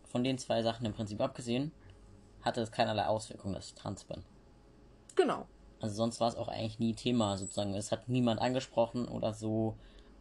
Von 0.08 0.24
den 0.24 0.38
zwei 0.38 0.62
Sachen 0.62 0.86
im 0.86 0.94
Prinzip 0.94 1.20
abgesehen, 1.22 1.72
hatte 2.42 2.62
es 2.62 2.72
keinerlei 2.72 3.06
Auswirkungen, 3.08 3.56
dass 3.56 3.68
ich 3.68 3.74
trans 3.76 4.04
bin. 4.04 4.24
Genau. 5.16 5.48
Also 5.80 5.96
sonst 5.96 6.20
war 6.20 6.28
es 6.28 6.36
auch 6.36 6.48
eigentlich 6.48 6.78
nie 6.80 6.94
Thema, 6.94 7.38
sozusagen. 7.38 7.74
Es 7.74 7.92
hat 7.92 8.08
niemand 8.08 8.40
angesprochen 8.40 9.08
oder 9.08 9.34
so. 9.34 9.76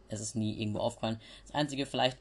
Es 0.07 0.21
ist 0.21 0.35
nie 0.35 0.59
irgendwo 0.59 0.79
aufgefallen. 0.79 1.19
Das 1.45 1.53
Einzige 1.53 1.85
vielleicht, 1.85 2.17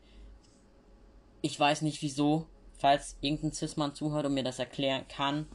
ich 1.42 1.58
weiß 1.58 1.82
nicht 1.82 2.02
wieso, 2.02 2.46
falls 2.78 3.16
irgendein 3.20 3.52
Cis-Mann 3.52 3.94
zuhört 3.94 4.26
und 4.26 4.34
mir 4.34 4.44
das 4.44 4.58
erklären 4.58 5.06
kann, 5.08 5.46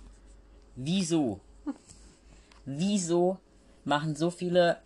wieso 0.75 1.41
wieso 2.65 3.37
machen 3.83 4.15
so 4.15 4.29
viele, 4.29 4.81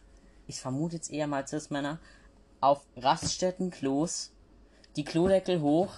ich 0.48 0.59
vermute 0.59 0.95
jetzt 0.95 1.12
eher 1.12 1.27
mal 1.27 1.48
Cis-Männer, 1.48 2.00
auf 2.62 2.86
Raststätten 2.98 3.71
Klos 3.71 4.31
die 4.95 5.05
Klodeckel 5.05 5.62
hoch, 5.62 5.93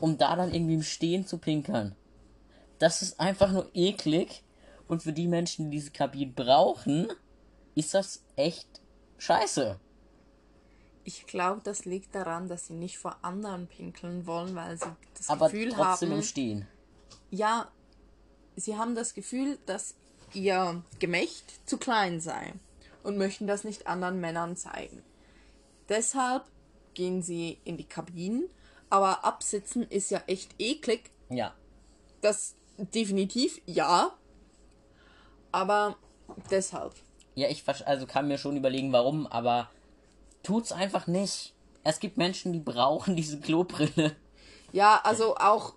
um 0.00 0.18
da 0.18 0.36
dann 0.36 0.52
irgendwie 0.52 0.74
im 0.74 0.82
Stehen 0.82 1.26
zu 1.26 1.38
pinkeln. 1.38 1.94
Das 2.78 3.02
ist 3.02 3.18
einfach 3.20 3.50
nur 3.52 3.70
eklig. 3.74 4.42
Und 4.86 5.02
für 5.02 5.12
die 5.14 5.28
Menschen, 5.28 5.70
die 5.70 5.78
diese 5.78 5.92
Kabinen 5.92 6.34
brauchen, 6.34 7.08
ist 7.74 7.94
das 7.94 8.22
echt 8.36 8.68
scheiße. 9.16 9.80
Ich 11.04 11.26
glaube, 11.26 11.62
das 11.64 11.84
liegt 11.84 12.14
daran, 12.14 12.48
dass 12.48 12.66
sie 12.66 12.74
nicht 12.74 12.98
vor 12.98 13.16
anderen 13.22 13.66
pinkeln 13.66 14.26
wollen, 14.26 14.54
weil 14.54 14.76
sie 14.76 14.94
das 15.16 15.30
Aber 15.30 15.46
Gefühl 15.48 15.70
trotzdem 15.70 16.10
haben. 16.10 16.18
im 16.18 16.22
Stehen. 16.22 16.68
Ja, 17.30 17.70
sie 18.56 18.76
haben 18.76 18.94
das 18.94 19.14
Gefühl, 19.14 19.58
dass 19.66 19.94
ihr 20.34 20.82
Gemächt 20.98 21.68
zu 21.68 21.78
klein 21.78 22.20
sei 22.20 22.52
und 23.02 23.18
möchten 23.18 23.46
das 23.46 23.64
nicht 23.64 23.86
anderen 23.86 24.20
Männern 24.20 24.56
zeigen. 24.56 25.02
Deshalb 25.88 26.44
gehen 26.94 27.22
sie 27.22 27.58
in 27.64 27.76
die 27.76 27.88
Kabinen, 27.88 28.48
aber 28.90 29.24
absitzen 29.24 29.82
ist 29.82 30.10
ja 30.10 30.22
echt 30.26 30.54
eklig. 30.58 31.10
Ja. 31.28 31.54
Das 32.20 32.54
definitiv 32.76 33.60
ja. 33.66 34.12
Aber 35.52 35.96
deshalb. 36.50 36.94
Ja, 37.34 37.48
ich 37.48 37.64
also 37.86 38.06
kann 38.06 38.28
mir 38.28 38.38
schon 38.38 38.56
überlegen, 38.56 38.92
warum, 38.92 39.26
aber 39.26 39.70
tut's 40.42 40.72
einfach 40.72 41.06
nicht. 41.06 41.52
Es 41.82 42.00
gibt 42.00 42.16
Menschen, 42.16 42.52
die 42.52 42.60
brauchen 42.60 43.16
diese 43.16 43.40
Klobrille. 43.40 44.16
Ja, 44.72 45.00
also 45.04 45.36
auch 45.36 45.74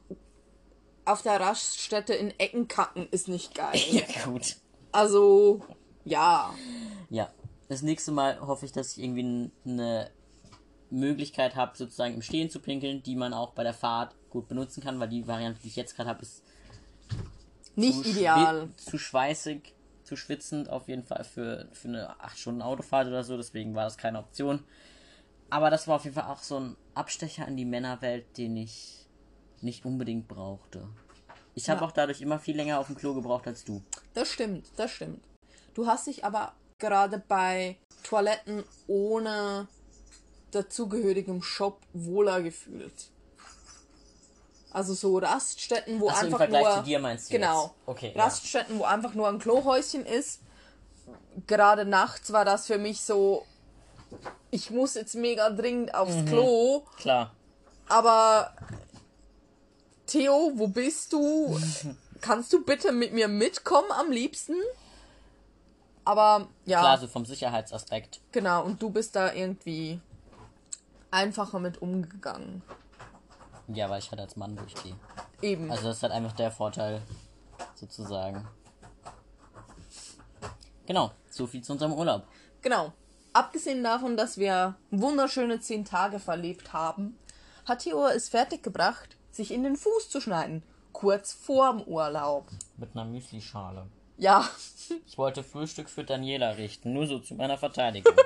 auf 1.07 1.21
der 1.21 1.39
Raststätte 1.39 2.13
in 2.13 2.37
Ecken 2.39 2.67
kacken 2.67 3.07
ist 3.11 3.27
nicht 3.27 3.55
geil. 3.55 3.79
Ja, 3.91 4.03
gut. 4.25 4.57
Also, 4.91 5.61
ja. 6.03 6.53
Ja. 7.09 7.29
Das 7.69 7.81
nächste 7.81 8.11
Mal 8.11 8.39
hoffe 8.39 8.65
ich, 8.65 8.71
dass 8.71 8.93
ich 8.93 9.03
irgendwie 9.03 9.51
eine 9.65 10.09
Möglichkeit 10.89 11.55
habe, 11.55 11.77
sozusagen 11.77 12.13
im 12.13 12.21
Stehen 12.21 12.49
zu 12.49 12.59
pinkeln, 12.59 13.03
die 13.03 13.15
man 13.15 13.33
auch 13.33 13.51
bei 13.51 13.63
der 13.63 13.73
Fahrt 13.73 14.15
gut 14.29 14.47
benutzen 14.47 14.81
kann, 14.81 14.99
weil 14.99 15.09
die 15.09 15.27
Variante, 15.27 15.61
die 15.61 15.67
ich 15.67 15.75
jetzt 15.75 15.95
gerade 15.95 16.09
habe, 16.09 16.21
ist 16.21 16.43
Nicht 17.75 18.03
zu 18.03 18.09
ideal. 18.09 18.69
Zu 18.77 18.97
schweißig, 18.97 19.73
zu 20.03 20.15
schwitzend, 20.15 20.69
auf 20.69 20.87
jeden 20.87 21.03
Fall 21.03 21.25
für, 21.25 21.67
für 21.73 21.89
eine 21.89 22.19
8 22.21 22.39
Stunden 22.39 22.61
Autofahrt 22.61 23.07
oder 23.07 23.23
so, 23.23 23.35
deswegen 23.35 23.75
war 23.75 23.83
das 23.83 23.97
keine 23.97 24.19
Option. 24.19 24.63
Aber 25.49 25.69
das 25.69 25.87
war 25.87 25.97
auf 25.97 26.03
jeden 26.05 26.15
Fall 26.15 26.31
auch 26.31 26.39
so 26.39 26.59
ein 26.59 26.77
Abstecher 26.93 27.47
in 27.47 27.57
die 27.57 27.65
Männerwelt, 27.65 28.37
den 28.37 28.55
ich 28.55 29.06
nicht 29.61 29.85
unbedingt 29.85 30.27
brauchte. 30.27 30.87
Ich 31.55 31.69
habe 31.69 31.81
Ja. 31.81 31.87
auch 31.87 31.91
dadurch 31.91 32.21
immer 32.21 32.39
viel 32.39 32.55
länger 32.55 32.79
auf 32.79 32.87
dem 32.87 32.95
Klo 32.95 33.13
gebraucht 33.13 33.47
als 33.47 33.63
du. 33.63 33.81
Das 34.13 34.31
stimmt, 34.31 34.67
das 34.75 34.91
stimmt. 34.91 35.23
Du 35.73 35.87
hast 35.87 36.07
dich 36.07 36.23
aber 36.23 36.53
gerade 36.79 37.21
bei 37.27 37.77
Toiletten 38.03 38.63
ohne 38.87 39.67
dazugehörigem 40.51 41.41
Shop 41.41 41.79
wohler 41.93 42.41
gefühlt. 42.41 43.09
Also 44.71 44.93
so 44.93 45.17
Raststätten, 45.17 45.99
wo 45.99 46.09
so, 46.09 46.15
im 46.15 46.25
einfach 46.25 46.37
Vergleich 46.37 46.63
nur 46.65 46.73
zu 46.75 46.83
dir 46.83 46.99
meinst 46.99 47.29
du 47.29 47.33
genau 47.33 47.63
jetzt? 47.63 47.73
Okay, 47.87 48.11
ja. 48.15 48.23
Raststätten, 48.23 48.77
wo 48.79 48.83
einfach 48.83 49.13
nur 49.13 49.27
ein 49.27 49.39
Klohäuschen 49.39 50.05
ist. 50.05 50.41
Gerade 51.47 51.85
nachts 51.85 52.31
war 52.33 52.45
das 52.45 52.67
für 52.67 52.77
mich 52.77 53.01
so, 53.01 53.45
ich 54.51 54.69
muss 54.69 54.93
jetzt 54.95 55.15
mega 55.15 55.49
dringend 55.49 55.95
aufs 55.95 56.15
Mhm. 56.15 56.25
Klo, 56.25 56.83
Klar. 56.97 57.33
aber 57.87 58.53
Theo, 60.07 60.51
wo 60.55 60.67
bist 60.67 61.13
du? 61.13 61.59
Kannst 62.21 62.51
du 62.53 62.63
bitte 62.63 62.91
mit 62.91 63.13
mir 63.13 63.27
mitkommen 63.27 63.91
am 63.91 64.09
liebsten? 64.11 64.55
Aber 66.05 66.47
ja, 66.65 66.79
Klar, 66.79 66.97
so 66.97 67.07
vom 67.07 67.25
Sicherheitsaspekt. 67.25 68.21
genau. 68.31 68.63
Und 68.63 68.81
du 68.81 68.89
bist 68.89 69.15
da 69.15 69.33
irgendwie 69.33 69.99
einfacher 71.11 71.59
mit 71.59 71.81
umgegangen. 71.81 72.61
Ja, 73.67 73.89
weil 73.89 73.99
ich 73.99 74.09
halt 74.09 74.21
als 74.21 74.37
Mann 74.37 74.55
durchgehe. 74.55 74.95
Eben. 75.41 75.69
Also 75.69 75.89
das 75.89 75.97
ist 75.97 76.03
halt 76.03 76.13
einfach 76.13 76.31
der 76.31 76.51
Vorteil, 76.51 77.01
sozusagen. 77.75 78.47
Genau, 80.85 81.11
so 81.29 81.45
viel 81.47 81.61
zu 81.61 81.73
unserem 81.73 81.91
Urlaub. 81.93 82.23
Genau. 82.61 82.93
Abgesehen 83.33 83.83
davon, 83.83 84.15
dass 84.15 84.37
wir 84.37 84.75
wunderschöne 84.89 85.59
zehn 85.59 85.83
Tage 85.83 86.19
verlebt 86.19 86.71
haben, 86.71 87.19
hat 87.65 87.79
Theo 87.79 88.07
es 88.07 88.29
fertiggebracht, 88.29 89.16
sich 89.37 89.51
in 89.51 89.63
den 89.63 89.75
Fuß 89.77 90.09
zu 90.09 90.19
schneiden. 90.19 90.63
Kurz 90.91 91.33
vorm 91.33 91.81
Urlaub. 91.83 92.47
Mit 92.77 92.89
einer 92.93 93.05
Müslischale. 93.05 93.87
Ja, 94.17 94.47
Ich 95.07 95.17
wollte 95.17 95.43
Frühstück 95.43 95.89
für 95.89 96.03
Daniela 96.03 96.51
richten, 96.57 96.93
nur 96.93 97.07
so 97.07 97.19
zu 97.19 97.35
meiner 97.35 97.57
Verteidigung. 97.57 98.13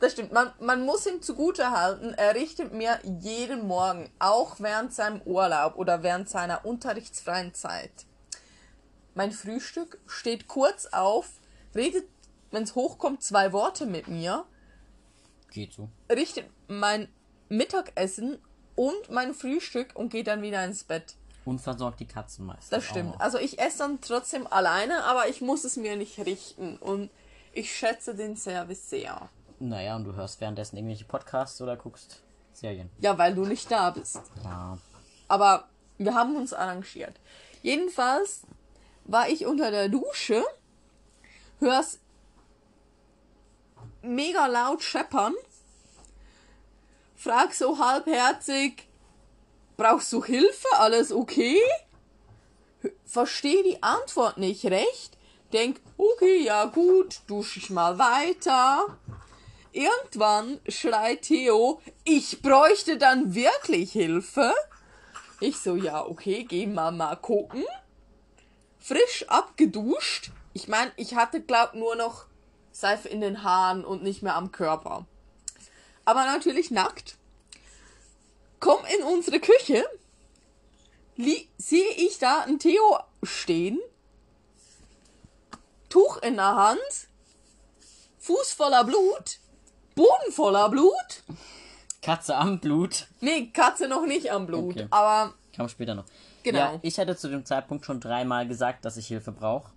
Das 0.00 0.14
stimmt. 0.14 0.32
Man, 0.32 0.50
man 0.58 0.84
muss 0.84 1.06
ihm 1.06 1.22
zugute 1.22 1.70
halten, 1.70 2.12
er 2.14 2.34
richtet 2.34 2.72
mir 2.72 2.98
jeden 3.04 3.68
Morgen, 3.68 4.10
auch 4.18 4.58
während 4.58 4.92
seinem 4.92 5.22
Urlaub 5.22 5.76
oder 5.76 6.02
während 6.02 6.28
seiner 6.28 6.64
unterrichtsfreien 6.64 7.54
Zeit. 7.54 7.92
Mein 9.14 9.30
Frühstück 9.30 10.00
steht 10.08 10.48
kurz 10.48 10.86
auf, 10.86 11.28
redet, 11.76 12.08
wenn 12.50 12.64
es 12.64 12.74
hochkommt, 12.74 13.22
zwei 13.22 13.52
Worte 13.52 13.86
mit 13.86 14.08
mir, 14.08 14.44
Geht 15.52 15.72
so. 15.74 15.88
richtet 16.10 16.46
mein 16.66 17.06
Mittagessen 17.48 18.38
und 18.82 19.10
mein 19.10 19.32
Frühstück 19.32 19.94
und 19.94 20.08
geht 20.08 20.26
dann 20.26 20.42
wieder 20.42 20.64
ins 20.64 20.82
Bett. 20.82 21.14
Und 21.44 21.60
versorgt 21.60 22.00
die 22.00 22.06
Katzen 22.06 22.44
meistens. 22.46 22.70
Das 22.70 22.84
stimmt. 22.84 23.14
Also 23.20 23.38
ich 23.38 23.60
esse 23.60 23.78
dann 23.78 24.00
trotzdem 24.00 24.44
alleine, 24.48 25.04
aber 25.04 25.28
ich 25.28 25.40
muss 25.40 25.62
es 25.62 25.76
mir 25.76 25.94
nicht 25.94 26.18
richten 26.18 26.78
und 26.78 27.08
ich 27.52 27.72
schätze 27.72 28.16
den 28.16 28.36
Service 28.36 28.90
sehr. 28.90 29.28
Naja, 29.60 29.94
und 29.94 30.02
du 30.02 30.14
hörst 30.14 30.40
währenddessen 30.40 30.76
irgendwelche 30.76 31.04
Podcasts 31.04 31.60
oder 31.60 31.76
guckst 31.76 32.22
Serien. 32.54 32.90
Ja, 32.98 33.16
weil 33.18 33.36
du 33.36 33.44
nicht 33.44 33.70
da 33.70 33.90
bist. 33.90 34.20
Ja. 34.42 34.76
Aber 35.28 35.68
wir 35.98 36.16
haben 36.16 36.34
uns 36.34 36.52
arrangiert. 36.52 37.14
Jedenfalls 37.62 38.42
war 39.04 39.28
ich 39.28 39.46
unter 39.46 39.70
der 39.70 39.88
Dusche, 39.88 40.42
hör's 41.60 42.00
mega 44.02 44.46
laut 44.46 44.82
scheppern, 44.82 45.34
frag 47.22 47.54
so 47.54 47.78
halbherzig, 47.78 48.88
brauchst 49.76 50.12
du 50.12 50.24
Hilfe? 50.24 50.66
Alles 50.72 51.12
okay? 51.12 51.60
Verstehe 53.04 53.62
die 53.62 53.80
Antwort 53.80 54.38
nicht 54.38 54.64
recht, 54.64 55.16
denk, 55.52 55.80
okay, 55.96 56.42
ja 56.42 56.64
gut, 56.64 57.20
dusche 57.28 57.60
ich 57.60 57.70
mal 57.70 57.98
weiter. 57.98 58.98
Irgendwann 59.70 60.60
schreit 60.68 61.22
Theo, 61.22 61.80
ich 62.02 62.42
bräuchte 62.42 62.98
dann 62.98 63.34
wirklich 63.36 63.92
Hilfe. 63.92 64.52
Ich 65.38 65.60
so, 65.60 65.76
ja, 65.76 66.04
okay, 66.04 66.42
gehen 66.42 66.74
wir 66.74 66.90
mal 66.90 67.16
gucken. 67.16 67.64
Frisch 68.80 69.24
abgeduscht. 69.28 70.32
Ich 70.54 70.66
meine, 70.66 70.90
ich 70.96 71.14
hatte, 71.14 71.40
glaub, 71.40 71.74
nur 71.74 71.94
noch 71.94 72.26
Seife 72.72 73.08
in 73.08 73.20
den 73.20 73.44
Haaren 73.44 73.84
und 73.84 74.02
nicht 74.02 74.22
mehr 74.22 74.34
am 74.34 74.50
Körper. 74.50 75.06
Aber 76.04 76.24
natürlich 76.24 76.70
nackt. 76.70 77.16
Komm 78.60 78.78
in 78.96 79.04
unsere 79.04 79.40
Küche. 79.40 79.84
Sehe 81.58 81.90
ich 81.96 82.18
da 82.18 82.42
einen 82.42 82.58
Theo 82.58 82.98
stehen. 83.22 83.78
Tuch 85.88 86.18
in 86.22 86.36
der 86.36 86.56
Hand. 86.56 87.08
Fuß 88.18 88.52
voller 88.52 88.84
Blut. 88.84 89.38
Boden 89.94 90.32
voller 90.32 90.68
Blut. 90.68 91.22
Katze 92.00 92.36
am 92.36 92.58
Blut. 92.58 93.06
Nee, 93.20 93.46
Katze 93.52 93.88
noch 93.88 94.06
nicht 94.06 94.32
am 94.32 94.46
Blut. 94.46 94.72
Okay. 94.76 94.86
Aber 94.90 95.34
Kam 95.54 95.68
später 95.68 95.94
noch. 95.94 96.04
Genau. 96.42 96.58
Ja, 96.58 96.78
ich 96.82 96.98
hatte 96.98 97.16
zu 97.16 97.28
dem 97.28 97.44
Zeitpunkt 97.44 97.84
schon 97.84 98.00
dreimal 98.00 98.48
gesagt, 98.48 98.84
dass 98.84 98.96
ich 98.96 99.06
Hilfe 99.06 99.32
brauche. 99.32 99.70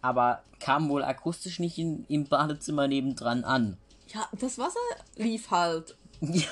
Aber 0.00 0.42
kam 0.60 0.88
wohl 0.88 1.02
akustisch 1.02 1.58
nicht 1.58 1.78
in, 1.78 2.04
im 2.08 2.26
Badezimmer 2.26 2.88
nebendran 2.88 3.44
an. 3.44 3.76
Ja, 4.14 4.28
das 4.32 4.58
Wasser 4.58 4.78
lief 5.16 5.50
halt. 5.50 5.96
Ja. 6.20 6.46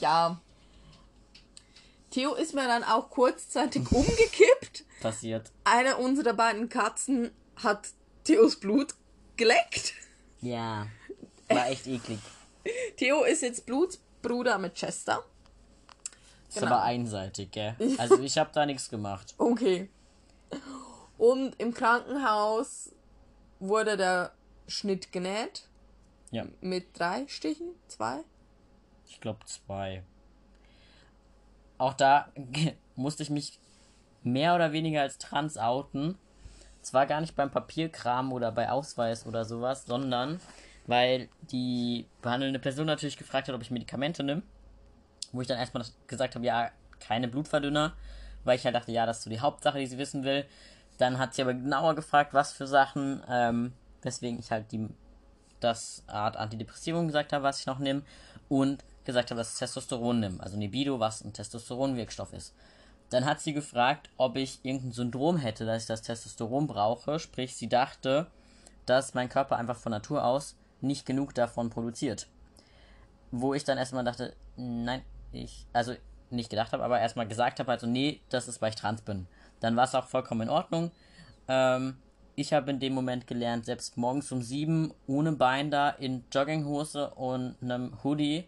Ja. 0.00 0.40
Theo 2.10 2.34
ist 2.34 2.54
mir 2.54 2.66
dann 2.66 2.84
auch 2.84 3.10
kurzzeitig 3.10 3.82
umgekippt. 3.92 4.84
Passiert. 5.00 5.50
Eine 5.64 5.96
unserer 5.96 6.32
beiden 6.34 6.68
Katzen 6.68 7.30
hat 7.56 7.88
Theos 8.24 8.58
Blut 8.58 8.94
geleckt. 9.36 9.94
Ja. 10.40 10.86
War 11.48 11.68
echt 11.68 11.86
eklig. 11.86 12.18
Theo 12.96 13.24
ist 13.24 13.42
jetzt 13.42 13.66
Blutsbruder 13.66 14.58
mit 14.58 14.74
Chester. 14.74 15.24
Ist 16.48 16.58
Genau. 16.58 16.72
aber 16.72 16.82
einseitig, 16.82 17.50
gell? 17.52 17.74
Also 17.98 18.18
ich 18.20 18.36
habe 18.38 18.50
da 18.52 18.66
nichts 18.66 18.88
gemacht. 18.90 19.34
Okay. 19.38 19.88
Und 21.16 21.54
im 21.60 21.72
Krankenhaus 21.72 22.90
wurde 23.60 23.96
der 23.96 24.32
Schnitt 24.66 25.12
genäht. 25.12 25.68
Ja, 26.30 26.44
Mit 26.60 26.98
drei 26.98 27.26
Stichen? 27.28 27.68
Zwei? 27.88 28.20
ich 29.08 29.20
glaube 29.20 29.44
zwei. 29.44 30.04
Auch 31.78 31.94
da 31.94 32.28
musste 32.94 33.22
ich 33.22 33.30
mich 33.30 33.58
mehr 34.22 34.54
oder 34.54 34.72
weniger 34.72 35.02
als 35.02 35.18
trans 35.18 35.58
outen, 35.58 36.16
zwar 36.82 37.06
gar 37.06 37.20
nicht 37.20 37.36
beim 37.36 37.50
Papierkram 37.50 38.32
oder 38.32 38.52
bei 38.52 38.70
Ausweis 38.70 39.26
oder 39.26 39.44
sowas, 39.44 39.86
sondern 39.86 40.40
weil 40.86 41.28
die 41.50 42.06
behandelnde 42.22 42.58
Person 42.58 42.86
natürlich 42.86 43.16
gefragt 43.16 43.48
hat, 43.48 43.54
ob 43.54 43.62
ich 43.62 43.70
Medikamente 43.70 44.22
nehme. 44.22 44.42
Wo 45.32 45.40
ich 45.40 45.48
dann 45.48 45.58
erstmal 45.58 45.84
gesagt 46.06 46.34
habe, 46.34 46.44
ja, 46.44 46.70
keine 46.98 47.28
Blutverdünner, 47.28 47.94
weil 48.44 48.56
ich 48.56 48.64
halt 48.64 48.74
dachte, 48.74 48.92
ja, 48.92 49.06
das 49.06 49.18
ist 49.18 49.24
so 49.24 49.30
die 49.30 49.40
Hauptsache, 49.40 49.78
die 49.78 49.86
sie 49.86 49.98
wissen 49.98 50.24
will. 50.24 50.44
Dann 50.98 51.18
hat 51.18 51.34
sie 51.34 51.42
aber 51.42 51.54
genauer 51.54 51.94
gefragt, 51.94 52.34
was 52.34 52.52
für 52.52 52.66
Sachen, 52.66 53.22
ähm, 53.28 53.72
weswegen 54.02 54.38
ich 54.38 54.50
halt 54.50 54.72
die, 54.72 54.88
das 55.60 56.02
Art 56.06 56.36
Antidepressivum 56.36 57.06
gesagt 57.06 57.32
habe, 57.32 57.44
was 57.44 57.60
ich 57.60 57.66
noch 57.66 57.78
nehme. 57.78 58.02
Und 58.48 58.84
gesagt 59.04 59.30
habe, 59.30 59.38
dass 59.38 59.52
ich 59.52 59.58
Testosteron 59.58 60.20
nehme. 60.20 60.42
Also 60.42 60.56
Nebido, 60.56 61.00
was 61.00 61.22
ein 61.22 61.32
Testosteronwirkstoff 61.32 62.32
ist. 62.32 62.54
Dann 63.10 63.24
hat 63.24 63.40
sie 63.40 63.52
gefragt, 63.52 64.08
ob 64.16 64.36
ich 64.36 64.60
irgendein 64.62 64.92
Syndrom 64.92 65.36
hätte, 65.36 65.66
dass 65.66 65.82
ich 65.82 65.88
das 65.88 66.02
Testosteron 66.02 66.66
brauche. 66.66 67.18
Sprich, 67.18 67.56
sie 67.56 67.68
dachte, 67.68 68.26
dass 68.86 69.14
mein 69.14 69.28
Körper 69.28 69.56
einfach 69.56 69.76
von 69.76 69.90
Natur 69.90 70.24
aus 70.24 70.56
nicht 70.80 71.06
genug 71.06 71.34
davon 71.34 71.70
produziert. 71.70 72.28
Wo 73.30 73.54
ich 73.54 73.64
dann 73.64 73.78
erstmal 73.78 74.04
dachte, 74.04 74.34
nein, 74.56 75.02
ich, 75.32 75.66
also 75.72 75.94
nicht 76.30 76.50
gedacht 76.50 76.72
habe, 76.72 76.84
aber 76.84 77.00
erstmal 77.00 77.26
gesagt 77.26 77.58
habe, 77.58 77.70
also 77.70 77.86
nee, 77.86 78.20
das 78.28 78.48
ist, 78.48 78.62
weil 78.62 78.70
ich 78.70 78.76
trans 78.76 79.02
bin. 79.02 79.26
Dann 79.60 79.76
war 79.76 79.84
es 79.84 79.94
auch 79.94 80.06
vollkommen 80.06 80.42
in 80.42 80.50
Ordnung. 80.50 80.90
Ähm, 81.48 81.96
ich 82.36 82.52
habe 82.52 82.70
in 82.70 82.80
dem 82.80 82.94
Moment 82.94 83.26
gelernt, 83.26 83.66
selbst 83.66 83.96
morgens 83.96 84.30
um 84.32 84.42
sieben 84.42 84.92
ohne 85.06 85.32
Bein 85.32 85.70
da 85.70 85.90
in 85.90 86.24
Jogginghose 86.32 87.10
und 87.14 87.56
einem 87.60 88.02
Hoodie 88.02 88.46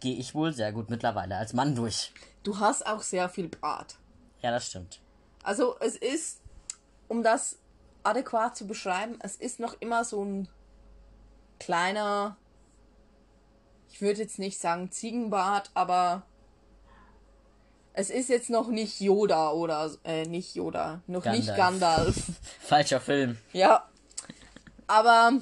gehe 0.00 0.16
ich 0.16 0.34
wohl 0.34 0.52
sehr 0.52 0.72
gut 0.72 0.90
mittlerweile 0.90 1.36
als 1.36 1.52
Mann 1.52 1.74
durch. 1.74 2.12
Du 2.42 2.58
hast 2.58 2.86
auch 2.86 3.02
sehr 3.02 3.28
viel 3.28 3.48
Bart. 3.48 3.96
Ja, 4.42 4.50
das 4.50 4.66
stimmt. 4.66 5.00
Also 5.42 5.76
es 5.80 5.96
ist, 5.96 6.40
um 7.08 7.22
das 7.22 7.58
adäquat 8.02 8.56
zu 8.56 8.66
beschreiben, 8.66 9.18
es 9.22 9.36
ist 9.36 9.60
noch 9.60 9.76
immer 9.80 10.04
so 10.04 10.24
ein 10.24 10.48
kleiner, 11.58 12.36
ich 13.90 14.00
würde 14.00 14.20
jetzt 14.20 14.38
nicht 14.38 14.58
sagen 14.58 14.90
Ziegenbart, 14.90 15.70
aber 15.74 16.22
es 17.98 18.10
ist 18.10 18.28
jetzt 18.28 18.48
noch 18.48 18.68
nicht 18.68 19.00
Yoda 19.00 19.50
oder 19.50 19.90
äh, 20.04 20.24
nicht 20.24 20.54
Yoda, 20.54 21.00
noch 21.08 21.24
Gandalf. 21.24 21.46
nicht 21.46 21.56
Gandalf. 21.56 22.16
Falscher 22.60 23.00
Film. 23.00 23.36
Ja. 23.52 23.88
Aber 24.86 25.32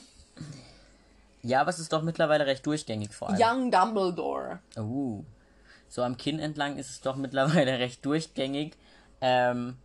ja, 1.42 1.60
aber 1.60 1.68
es 1.68 1.78
ist 1.78 1.92
doch 1.92 2.02
mittlerweile 2.02 2.46
recht 2.46 2.64
durchgängig 2.64 3.12
vor 3.12 3.28
allem. 3.28 3.38
Young 3.38 3.70
Dumbledore. 3.70 4.60
Oh. 4.78 5.22
So 5.88 6.02
am 6.02 6.16
Kinn 6.16 6.38
entlang 6.38 6.78
ist 6.78 6.88
es 6.88 7.02
doch 7.02 7.16
mittlerweile 7.16 7.78
recht 7.78 8.04
durchgängig. 8.06 8.74
Ähm, 9.20 9.76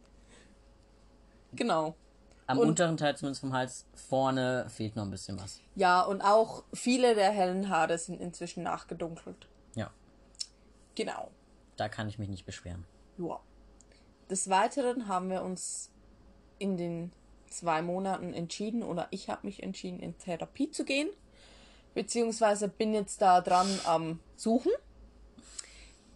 genau. 1.52 1.96
Am 2.48 2.58
und, 2.58 2.70
unteren 2.70 2.96
Teil 2.96 3.18
zumindest 3.18 3.42
vom 3.42 3.52
Hals 3.52 3.86
vorne 3.94 4.66
fehlt 4.70 4.96
noch 4.96 5.04
ein 5.04 5.12
bisschen 5.12 5.38
was. 5.38 5.60
Ja, 5.76 6.02
und 6.02 6.22
auch 6.22 6.64
viele 6.74 7.16
der 7.16 7.32
hellen 7.32 7.68
Haare 7.68 7.98
sind 7.98 8.22
inzwischen 8.22 8.64
nachgedunkelt. 8.64 9.48
Ja. 9.76 9.92
Genau. 10.96 11.32
Da 11.78 11.90
kann 11.90 12.08
ich 12.08 12.20
mich 12.20 12.30
nicht 12.30 12.46
beschweren. 12.46 12.86
Ja. 13.18 13.40
Des 14.30 14.50
Weiteren 14.50 15.08
haben 15.08 15.30
wir 15.30 15.42
uns 15.42 15.90
in 16.60 16.78
den 16.78 17.12
zwei 17.50 17.82
Monaten 17.82 18.34
entschieden, 18.34 18.84
oder 18.84 19.08
ich 19.12 19.30
habe 19.30 19.46
mich 19.48 19.62
entschieden, 19.64 20.00
in 20.00 20.18
Therapie 20.18 20.72
zu 20.72 20.86
gehen 20.86 21.10
beziehungsweise 21.94 22.68
bin 22.68 22.94
jetzt 22.94 23.22
da 23.22 23.42
dran 23.42 23.68
am 23.86 24.20
Suchen. 24.36 24.72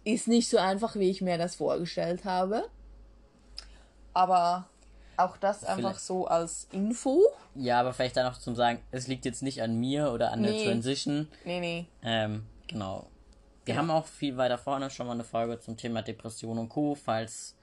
Ist 0.04 0.28
nicht 0.28 0.48
so 0.48 0.58
einfach, 0.58 0.96
wie 0.96 1.10
ich 1.10 1.20
mir 1.20 1.36
das 1.38 1.56
vorgestellt 1.56 2.24
habe. 2.24 2.68
Aber 4.14 4.68
auch 5.16 5.36
das 5.36 5.64
einfach 5.64 5.90
vielleicht. 5.90 6.00
so 6.00 6.26
als 6.26 6.68
Info. 6.72 7.22
Ja, 7.54 7.80
aber 7.80 7.92
vielleicht 7.92 8.16
dann 8.16 8.26
noch 8.26 8.38
zum 8.38 8.54
Sagen, 8.54 8.80
es 8.92 9.08
liegt 9.08 9.24
jetzt 9.24 9.42
nicht 9.42 9.62
an 9.62 9.78
mir 9.78 10.12
oder 10.12 10.32
an 10.32 10.42
nee. 10.42 10.52
der 10.52 10.72
Transition. 10.72 11.28
Nee, 11.44 11.60
nee. 11.60 11.86
Ähm, 12.02 12.46
genau. 12.68 13.06
Wir 13.66 13.74
ja. 13.74 13.80
haben 13.80 13.90
auch 13.90 14.06
viel 14.06 14.36
weiter 14.36 14.58
vorne 14.58 14.90
schon 14.90 15.08
mal 15.08 15.14
eine 15.14 15.24
Folge 15.24 15.58
zum 15.58 15.76
Thema 15.76 16.00
Depression 16.00 16.56
und 16.56 16.68
Co. 16.68 16.94
Falls 16.94 17.56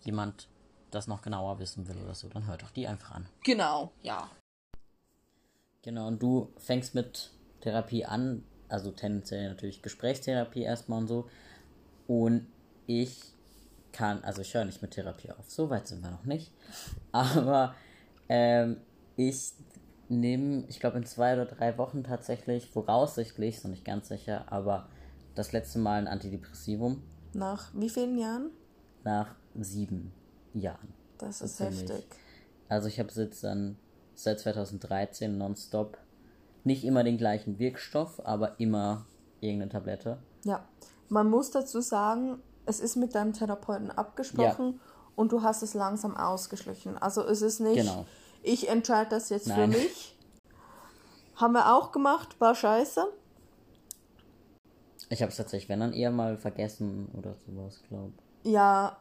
jemand 0.00 0.48
das 0.90 1.06
noch 1.06 1.20
genauer 1.20 1.58
wissen 1.58 1.86
will 1.86 1.98
oder 1.98 2.14
so, 2.14 2.28
dann 2.28 2.46
hört 2.46 2.62
doch 2.62 2.70
die 2.70 2.86
einfach 2.86 3.12
an. 3.12 3.28
Genau, 3.44 3.92
ja. 4.02 4.30
Genau, 5.82 6.08
und 6.08 6.22
du 6.22 6.50
fängst 6.56 6.94
mit 6.94 7.30
Therapie 7.60 8.06
an, 8.06 8.42
also 8.68 8.90
tendenziell 8.90 9.50
natürlich 9.50 9.82
Gesprächstherapie 9.82 10.62
erstmal 10.62 11.00
und 11.00 11.08
so. 11.08 11.28
Und 12.06 12.46
ich 12.86 13.34
kann, 13.92 14.24
also 14.24 14.40
ich 14.40 14.54
höre 14.54 14.64
nicht 14.64 14.80
mit 14.80 14.92
Therapie 14.92 15.30
auf, 15.30 15.50
so 15.50 15.68
weit 15.68 15.86
sind 15.86 16.02
wir 16.02 16.10
noch 16.10 16.24
nicht. 16.24 16.52
Aber 17.12 17.74
ähm, 18.30 18.78
ich 19.16 19.52
nehme, 20.08 20.64
ich 20.68 20.80
glaube 20.80 20.98
in 20.98 21.04
zwei 21.04 21.34
oder 21.34 21.46
drei 21.46 21.78
Wochen 21.78 22.04
tatsächlich, 22.04 22.68
voraussichtlich, 22.70 23.56
ist 23.56 23.64
noch 23.64 23.70
nicht 23.70 23.84
ganz 23.84 24.08
sicher, 24.08 24.50
aber 24.52 24.88
das 25.34 25.52
letzte 25.52 25.78
Mal 25.78 25.98
ein 25.98 26.08
Antidepressivum. 26.08 27.02
Nach 27.32 27.70
wie 27.74 27.90
vielen 27.90 28.18
Jahren? 28.18 28.50
Nach 29.04 29.34
sieben 29.54 30.12
Jahren. 30.54 30.92
Das 31.18 31.40
ist 31.40 31.60
heftig. 31.60 32.06
Also 32.68 32.88
ich 32.88 32.98
habe 32.98 33.08
es 33.08 33.16
jetzt 33.16 33.44
dann 33.44 33.76
seit 34.14 34.40
2013 34.40 35.36
nonstop. 35.36 35.98
Nicht 36.64 36.84
immer 36.84 37.04
den 37.04 37.16
gleichen 37.16 37.58
Wirkstoff, 37.58 38.20
aber 38.24 38.58
immer 38.58 39.06
irgendeine 39.40 39.70
Tablette. 39.70 40.18
Ja, 40.44 40.64
man 41.08 41.30
muss 41.30 41.50
dazu 41.50 41.80
sagen, 41.80 42.40
es 42.64 42.80
ist 42.80 42.96
mit 42.96 43.14
deinem 43.14 43.32
Therapeuten 43.32 43.90
abgesprochen 43.90 44.74
ja. 44.74 44.80
und 45.14 45.32
du 45.32 45.42
hast 45.42 45.62
es 45.62 45.74
langsam 45.74 46.16
ausgeschlichen. 46.16 46.98
Also 46.98 47.22
es 47.22 47.42
ist 47.42 47.60
nicht, 47.60 47.76
genau. 47.76 48.06
Ich 48.42 48.68
entscheide 48.68 49.10
das 49.10 49.28
jetzt 49.28 49.48
Nein. 49.48 49.72
für 49.72 49.78
mich. 49.78 50.16
Haben 51.36 51.52
wir 51.52 51.74
auch 51.74 51.92
gemacht, 51.92 52.40
war 52.40 52.54
scheiße. 52.54 53.06
Ich 55.08 55.22
habe 55.22 55.30
es 55.30 55.36
tatsächlich, 55.36 55.68
wenn 55.68 55.80
dann 55.80 55.92
eher 55.92 56.10
mal 56.10 56.36
vergessen 56.36 57.08
oder 57.16 57.34
sowas, 57.46 57.82
glaube 57.88 58.12
Ja, 58.42 58.96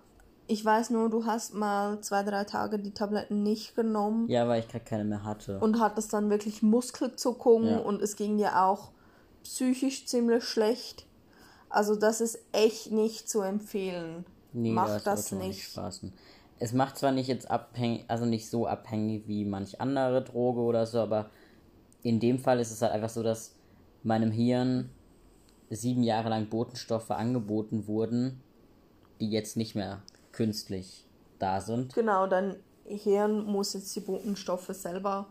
ich 0.48 0.64
weiß 0.64 0.92
nur, 0.92 1.10
du 1.10 1.26
hast 1.26 1.56
mal 1.56 2.00
zwei, 2.02 2.24
drei 2.24 2.44
Tage 2.44 2.78
die 2.78 2.94
Tabletten 2.94 3.42
nicht 3.42 3.76
genommen. 3.76 4.30
Ja, 4.30 4.48
weil 4.48 4.60
ich 4.60 4.68
gerade 4.68 4.86
keine 4.86 5.04
mehr 5.04 5.24
hatte. 5.24 5.60
Und 5.60 5.80
hattest 5.80 6.14
dann 6.14 6.30
wirklich 6.30 6.62
Muskelzuckungen 6.62 7.70
ja. 7.70 7.78
und 7.80 8.02
es 8.02 8.16
ging 8.16 8.38
dir 8.38 8.62
auch 8.62 8.92
psychisch 9.44 10.06
ziemlich 10.06 10.44
schlecht. 10.44 11.08
Also 11.70 11.96
das 11.96 12.22
ist 12.22 12.40
echt 12.52 12.92
nicht 12.92 13.28
zu 13.30 13.42
empfehlen. 13.42 14.26
Nee, 14.54 14.72
Mach 14.72 14.88
das, 14.88 15.04
das 15.04 15.32
nicht. 15.32 15.48
nicht 15.48 15.64
spaßen. 15.64 16.14
Es 16.60 16.74
macht 16.74 16.98
zwar 16.98 17.12
nicht 17.12 17.28
jetzt 17.28 17.52
abhängig, 17.52 18.06
also 18.08 18.26
nicht 18.26 18.50
so 18.50 18.66
abhängig 18.68 19.28
wie 19.28 19.46
manch 19.46 19.82
andere 19.82 20.24
Droge 20.24 20.62
oder 20.62 20.86
so, 20.86 21.00
aber 21.00 21.30
in 22.02 22.20
dem 22.20 22.40
Fall 22.40 22.60
ist 22.60 22.72
es 22.72 22.82
halt 22.82 22.94
einfach 22.94 23.10
so, 23.10 23.24
dass 23.24 23.56
meinem 24.04 24.32
Hirn 24.32 24.90
sieben 25.70 26.04
Jahre 26.04 26.30
lang 26.30 26.48
Botenstoffe 26.48 27.12
angeboten 27.12 27.88
wurden, 27.88 28.42
die 29.20 29.30
jetzt 29.30 29.58
nicht 29.58 29.76
mehr 29.76 30.02
künstlich 30.32 31.06
da 31.40 31.62
sind. 31.62 31.94
Genau, 31.94 32.28
dein 32.28 32.56
Hirn 32.86 33.46
muss 33.46 33.74
jetzt 33.74 33.96
die 33.96 34.02
Botenstoffe 34.02 34.68
selber 34.68 35.28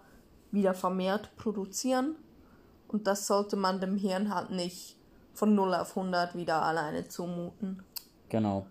wieder 0.50 0.74
vermehrt 0.74 1.30
produzieren. 1.36 2.16
Und 2.88 3.06
das 3.06 3.26
sollte 3.26 3.56
man 3.56 3.80
dem 3.80 3.96
Hirn 3.96 4.34
halt 4.34 4.50
nicht 4.50 4.96
von 5.32 5.54
0 5.54 5.74
auf 5.74 5.96
100 5.96 6.36
wieder 6.36 6.62
alleine 6.62 7.08
zumuten. 7.08 7.82
Genau. 8.28 8.66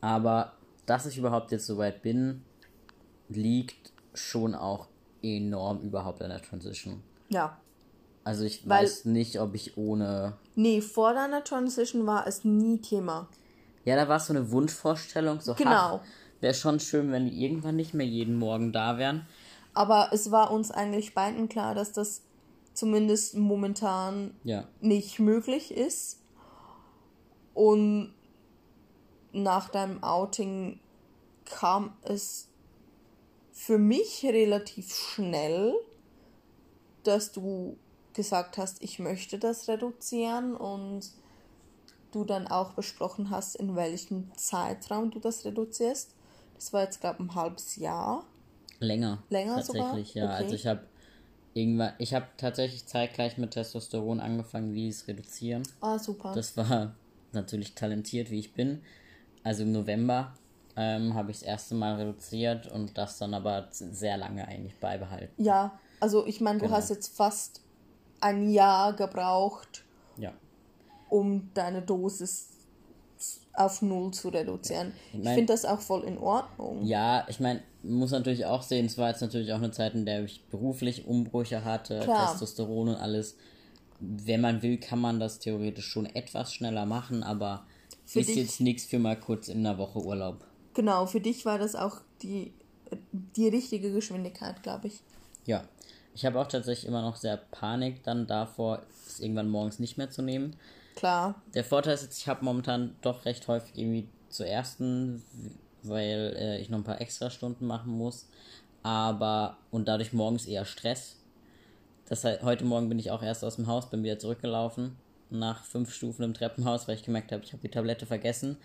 Aber 0.00 0.52
dass 0.86 1.06
ich 1.06 1.18
überhaupt 1.18 1.52
jetzt 1.52 1.66
so 1.66 1.78
weit 1.78 2.02
bin, 2.02 2.44
liegt 3.28 3.92
schon 4.14 4.54
auch 4.54 4.88
enorm 5.22 5.80
überhaupt 5.80 6.22
an 6.22 6.30
der 6.30 6.42
Transition. 6.42 7.02
Ja. 7.28 7.58
Also 8.24 8.44
ich 8.44 8.68
Weil, 8.68 8.84
weiß 8.84 9.06
nicht, 9.06 9.40
ob 9.40 9.54
ich 9.54 9.76
ohne. 9.76 10.34
Nee, 10.54 10.80
vor 10.80 11.14
deiner 11.14 11.42
Transition 11.42 12.06
war 12.06 12.26
es 12.26 12.44
nie 12.44 12.78
Thema. 12.78 13.28
Ja, 13.84 13.96
da 13.96 14.08
war 14.08 14.18
es 14.18 14.26
so 14.26 14.32
eine 14.32 14.50
Wunschvorstellung. 14.50 15.40
So, 15.40 15.54
genau. 15.54 16.00
Wäre 16.40 16.54
schon 16.54 16.78
schön, 16.78 17.10
wenn 17.10 17.26
die 17.26 17.44
irgendwann 17.44 17.76
nicht 17.76 17.94
mehr 17.94 18.06
jeden 18.06 18.38
Morgen 18.38 18.72
da 18.72 18.98
wären. 18.98 19.26
Aber 19.74 20.10
es 20.12 20.30
war 20.30 20.50
uns 20.50 20.70
eigentlich 20.70 21.14
beiden 21.14 21.48
klar, 21.48 21.74
dass 21.74 21.92
das 21.92 22.22
zumindest 22.74 23.36
momentan 23.36 24.34
ja. 24.44 24.64
nicht 24.80 25.18
möglich 25.18 25.72
ist. 25.74 26.20
Und 27.54 28.14
nach 29.32 29.68
deinem 29.68 30.02
Outing 30.02 30.78
kam 31.44 31.96
es 32.02 32.48
für 33.52 33.78
mich 33.78 34.24
relativ 34.24 34.94
schnell, 34.94 35.74
dass 37.04 37.32
du 37.32 37.76
gesagt 38.12 38.58
hast, 38.58 38.82
ich 38.82 38.98
möchte 38.98 39.38
das 39.38 39.68
reduzieren 39.68 40.56
und 40.56 41.10
du 42.12 42.24
dann 42.24 42.46
auch 42.46 42.72
besprochen 42.74 43.30
hast, 43.30 43.56
in 43.56 43.74
welchem 43.74 44.30
Zeitraum 44.36 45.10
du 45.10 45.18
das 45.18 45.44
reduzierst. 45.44 46.14
Das 46.54 46.72
war 46.72 46.82
jetzt, 46.82 47.00
glaube 47.00 47.22
ich, 47.22 47.30
ein 47.30 47.34
halbes 47.34 47.76
Jahr. 47.76 48.24
Länger. 48.78 49.22
Länger 49.30 49.56
tatsächlich, 49.56 50.12
sogar? 50.12 50.24
ja. 50.24 50.34
Okay. 50.34 50.44
Also 50.44 50.54
ich 50.54 50.66
habe 50.66 50.86
irgendwann, 51.54 51.94
ich 51.98 52.14
habe 52.14 52.26
tatsächlich 52.36 52.86
zeitgleich 52.86 53.38
mit 53.38 53.52
Testosteron 53.52 54.20
angefangen, 54.20 54.74
wie 54.74 54.88
es 54.88 55.08
reduzieren. 55.08 55.62
Ah, 55.80 55.98
super. 55.98 56.32
Das 56.34 56.56
war 56.56 56.94
natürlich 57.32 57.74
talentiert, 57.74 58.30
wie 58.30 58.38
ich 58.38 58.52
bin. 58.52 58.82
Also 59.44 59.62
im 59.64 59.72
November 59.72 60.34
ähm, 60.76 61.14
habe 61.14 61.30
ich 61.30 61.38
das 61.40 61.46
erste 61.46 61.74
Mal 61.74 61.96
reduziert 61.96 62.66
und 62.68 62.96
das 62.96 63.18
dann 63.18 63.34
aber 63.34 63.68
sehr 63.70 64.16
lange 64.16 64.46
eigentlich 64.46 64.78
beibehalten. 64.78 65.42
Ja, 65.42 65.78
also 66.00 66.26
ich 66.26 66.40
meine, 66.40 66.58
du 66.58 66.64
Genau. 66.66 66.76
hast 66.76 66.90
jetzt 66.90 67.16
fast 67.16 67.60
ein 68.20 68.48
Jahr 68.50 68.94
gebraucht, 68.94 69.84
Ja. 70.16 70.32
um 71.10 71.50
deine 71.54 71.82
Dosis 71.82 72.48
auf 73.54 73.82
null 73.82 74.12
zu 74.12 74.30
reduzieren. 74.30 74.92
Ich 75.12 75.18
Ich 75.18 75.24
mein- 75.24 75.34
finde 75.34 75.52
das 75.52 75.64
auch 75.64 75.80
voll 75.80 76.04
in 76.04 76.16
Ordnung. 76.18 76.82
Ja, 76.84 77.26
ich 77.28 77.38
meine, 77.38 77.60
muss 77.82 78.10
natürlich 78.12 78.46
auch 78.46 78.62
sehen, 78.62 78.86
es 78.86 78.96
war 78.96 79.10
jetzt 79.10 79.20
natürlich 79.20 79.52
auch 79.52 79.58
eine 79.58 79.70
Zeit, 79.72 79.94
in 79.94 80.06
der 80.06 80.24
ich 80.24 80.44
beruflich 80.46 81.06
Umbrüche 81.06 81.64
hatte, 81.64 82.00
Klar. 82.00 82.30
Testosteron 82.30 82.90
und 82.90 82.96
alles. 82.96 83.36
Wenn 84.00 84.40
man 84.40 84.62
will, 84.62 84.78
kann 84.78 85.00
man 85.00 85.20
das 85.20 85.38
theoretisch 85.38 85.86
schon 85.86 86.06
etwas 86.06 86.52
schneller 86.54 86.86
machen, 86.86 87.22
aber 87.22 87.66
Für 88.04 88.20
ist 88.20 88.28
dich- 88.28 88.36
jetzt 88.36 88.60
nichts 88.60 88.84
für 88.84 88.98
mal 88.98 89.18
kurz 89.18 89.48
in 89.48 89.58
einer 89.66 89.78
Woche 89.78 90.00
Urlaub. 90.00 90.44
Genau, 90.74 91.06
für 91.06 91.20
dich 91.20 91.44
war 91.44 91.58
das 91.58 91.74
auch 91.74 92.00
die, 92.22 92.52
die 93.36 93.48
richtige 93.48 93.92
Geschwindigkeit, 93.92 94.62
glaube 94.62 94.88
ich. 94.88 95.00
Ja, 95.46 95.64
ich 96.14 96.24
habe 96.24 96.38
auch 96.40 96.46
tatsächlich 96.48 96.86
immer 96.86 97.02
noch 97.02 97.16
sehr 97.16 97.36
Panik 97.36 98.02
dann 98.04 98.26
davor, 98.26 98.82
es 99.06 99.20
irgendwann 99.20 99.48
morgens 99.48 99.78
nicht 99.78 99.96
mehr 99.98 100.10
zu 100.10 100.22
nehmen. 100.22 100.56
Klar. 100.94 101.40
Der 101.54 101.64
Vorteil 101.64 101.94
ist 101.94 102.02
jetzt, 102.02 102.18
ich 102.18 102.28
habe 102.28 102.44
momentan 102.44 102.96
doch 103.00 103.24
recht 103.24 103.48
häufig 103.48 103.76
irgendwie 103.76 104.08
zu 104.28 104.46
ersten, 104.46 105.22
weil 105.82 106.34
äh, 106.38 106.60
ich 106.60 106.68
noch 106.70 106.78
ein 106.78 106.84
paar 106.84 107.00
extra 107.00 107.30
Stunden 107.30 107.66
machen 107.66 107.92
muss. 107.92 108.28
Aber, 108.82 109.56
und 109.70 109.88
dadurch 109.88 110.12
morgens 110.12 110.46
eher 110.46 110.64
Stress. 110.64 111.16
Das 112.08 112.24
heißt, 112.24 112.42
heute 112.42 112.64
Morgen 112.64 112.88
bin 112.88 112.98
ich 112.98 113.10
auch 113.10 113.22
erst 113.22 113.44
aus 113.44 113.56
dem 113.56 113.66
Haus, 113.68 113.88
bin 113.88 114.02
wieder 114.02 114.18
zurückgelaufen. 114.18 114.96
Nach 115.32 115.64
fünf 115.64 115.92
Stufen 115.92 116.22
im 116.22 116.34
Treppenhaus, 116.34 116.86
weil 116.86 116.96
ich 116.96 117.02
gemerkt 117.02 117.32
habe, 117.32 117.42
ich 117.42 117.52
habe 117.52 117.62
die 117.62 117.70
Tablette 117.70 118.06
vergessen. 118.06 118.58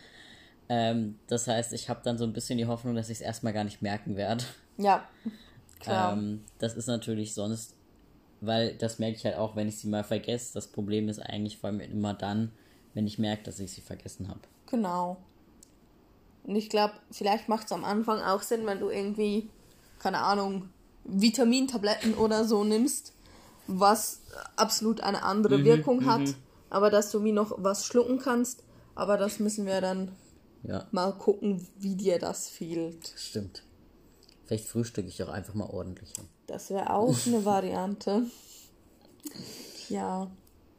Ähm, 0.70 1.18
das 1.28 1.48
heißt, 1.48 1.74
ich 1.74 1.90
habe 1.90 2.02
dann 2.04 2.18
so 2.18 2.26
ein 2.26 2.34
bisschen 2.34 2.58
die 2.58 2.66
Hoffnung, 2.66 2.96
dass 2.96 3.10
ich 3.10 3.18
es 3.18 3.22
erstmal 3.22 3.54
gar 3.54 3.64
nicht 3.64 3.82
merken 3.82 4.18
werde. 4.18 4.44
Ja. 4.78 5.08
Klar. 5.80 6.14
Ähm, 6.14 6.44
das 6.60 6.76
ist 6.76 6.88
natürlich 6.88 7.34
sonst, 7.34 7.76
weil 8.42 8.76
das 8.76 9.00
merke 9.00 9.18
ich 9.18 9.26
halt 9.26 9.38
auch, 9.38 9.56
wenn 9.56 9.68
ich 9.68 9.80
sie 9.80 9.88
mal 9.88 10.04
vergesse. 10.04 10.54
Das 10.54 10.68
Problem 10.68 11.08
ist 11.10 11.20
eigentlich 11.20 11.58
vor 11.58 11.70
allem 11.70 11.80
immer 11.80 12.14
dann, 12.14 12.52
wenn 12.94 13.08
ich 13.08 13.18
merke, 13.18 13.44
dass 13.44 13.60
ich 13.60 13.72
sie 13.72 13.82
vergessen 13.82 14.28
habe. 14.28 14.42
Genau. 14.70 15.18
Und 16.44 16.56
ich 16.56 16.70
glaube, 16.70 16.94
vielleicht 17.12 17.50
macht 17.50 17.68
es 17.68 17.72
am 17.72 17.84
Anfang 17.84 18.22
auch 18.22 18.42
Sinn, 18.42 18.66
wenn 18.66 18.80
du 18.80 18.90
irgendwie, 18.90 19.50
keine 20.00 20.20
Ahnung, 20.20 20.70
Vitamintabletten 21.04 22.14
oder 22.16 22.44
so 22.46 22.64
nimmst, 22.64 23.14
was 23.68 24.22
absolut 24.56 25.02
eine 25.02 25.24
andere 25.24 25.64
Wirkung 25.64 26.06
hat, 26.06 26.36
aber 26.70 26.90
dass 26.90 27.12
du 27.12 27.24
wie 27.24 27.32
noch 27.32 27.54
was 27.58 27.86
schlucken 27.86 28.20
kannst. 28.20 28.64
Aber 28.96 29.18
das 29.18 29.40
müssen 29.40 29.66
wir 29.66 29.80
dann 29.82 30.12
Ja, 30.64 30.88
mal 30.92 31.12
gucken, 31.14 31.68
wie 31.78 31.96
dir 31.96 32.20
das 32.20 32.50
fehlt. 32.50 33.14
stimmt. 33.16 33.64
Vielleicht 34.46 34.68
frühstücke 34.68 35.08
ich 35.10 35.22
auch 35.24 35.30
einfach 35.30 35.54
mal 35.54 35.70
ordentlicher. 35.70 36.24
Das 36.48 36.70
wäre 36.70 36.92
auch 36.94 37.16
eine 37.28 37.46
Variante. 37.46 38.24
Ja. 39.90 40.30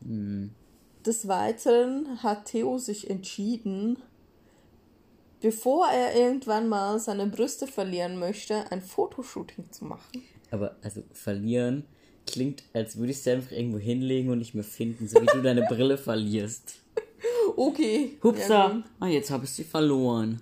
Des 0.00 1.28
Weiteren 1.28 2.22
hat 2.22 2.46
Theo 2.46 2.78
sich 2.78 3.08
entschieden, 3.10 3.98
bevor 5.40 5.88
er 5.88 6.14
irgendwann 6.16 6.68
mal 6.68 6.98
seine 6.98 7.26
Brüste 7.26 7.66
verlieren 7.66 8.18
möchte, 8.18 8.70
ein 8.72 8.82
Fotoshooting 8.82 9.70
zu 9.70 9.84
machen. 9.84 10.22
Aber 10.50 10.76
also 10.82 11.02
verlieren 11.12 11.84
klingt, 12.30 12.62
als 12.72 12.96
würde 12.96 13.12
ich 13.12 13.20
sie 13.20 13.30
einfach 13.30 13.52
irgendwo 13.52 13.78
hinlegen 13.78 14.30
und 14.30 14.38
nicht 14.38 14.54
mehr 14.54 14.64
finden, 14.64 15.08
so 15.08 15.20
wie 15.20 15.26
du 15.26 15.42
deine 15.42 15.62
Brille 15.62 15.98
verlierst. 15.98 16.76
Okay. 17.56 18.12
Ja, 18.14 18.22
Hupsa! 18.22 18.68
gut. 18.68 18.84
ah, 19.00 19.06
jetzt 19.08 19.30
habe 19.32 19.44
ich 19.44 19.50
sie 19.50 19.64
verloren. 19.64 20.40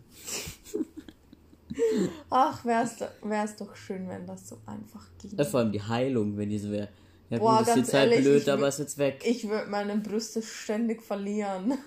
Ach, 2.29 2.63
wär's, 2.65 2.97
do- 2.99 3.07
wär's 3.23 3.57
doch 3.57 3.75
schön, 3.75 4.07
wenn 4.09 4.27
das 4.27 4.49
so 4.49 4.59
einfach 4.67 5.07
ging. 5.23 5.43
Vor 5.45 5.61
allem 5.61 5.73
die 5.73 5.81
Heilung, 5.83 6.37
wenn 6.37 6.51
die 6.51 6.59
so 6.59 6.71
wäre. 6.71 6.89
Ja 7.31 7.39
Boah, 7.39 7.59
gut, 7.59 7.61
ist 7.63 7.67
ganz 7.69 7.79
jetzt 7.87 7.95
halt 7.95 8.11
ehrlich, 8.11 8.25
blöd, 8.27 8.43
ich 8.43 8.51
aber 8.53 8.69
ist 8.69 8.79
jetzt 8.79 8.99
weg. 8.99 9.23
Ich 9.25 9.49
würde 9.49 9.71
meine 9.71 9.97
Brüste 9.97 10.43
ständig 10.43 11.03
verlieren. 11.03 11.79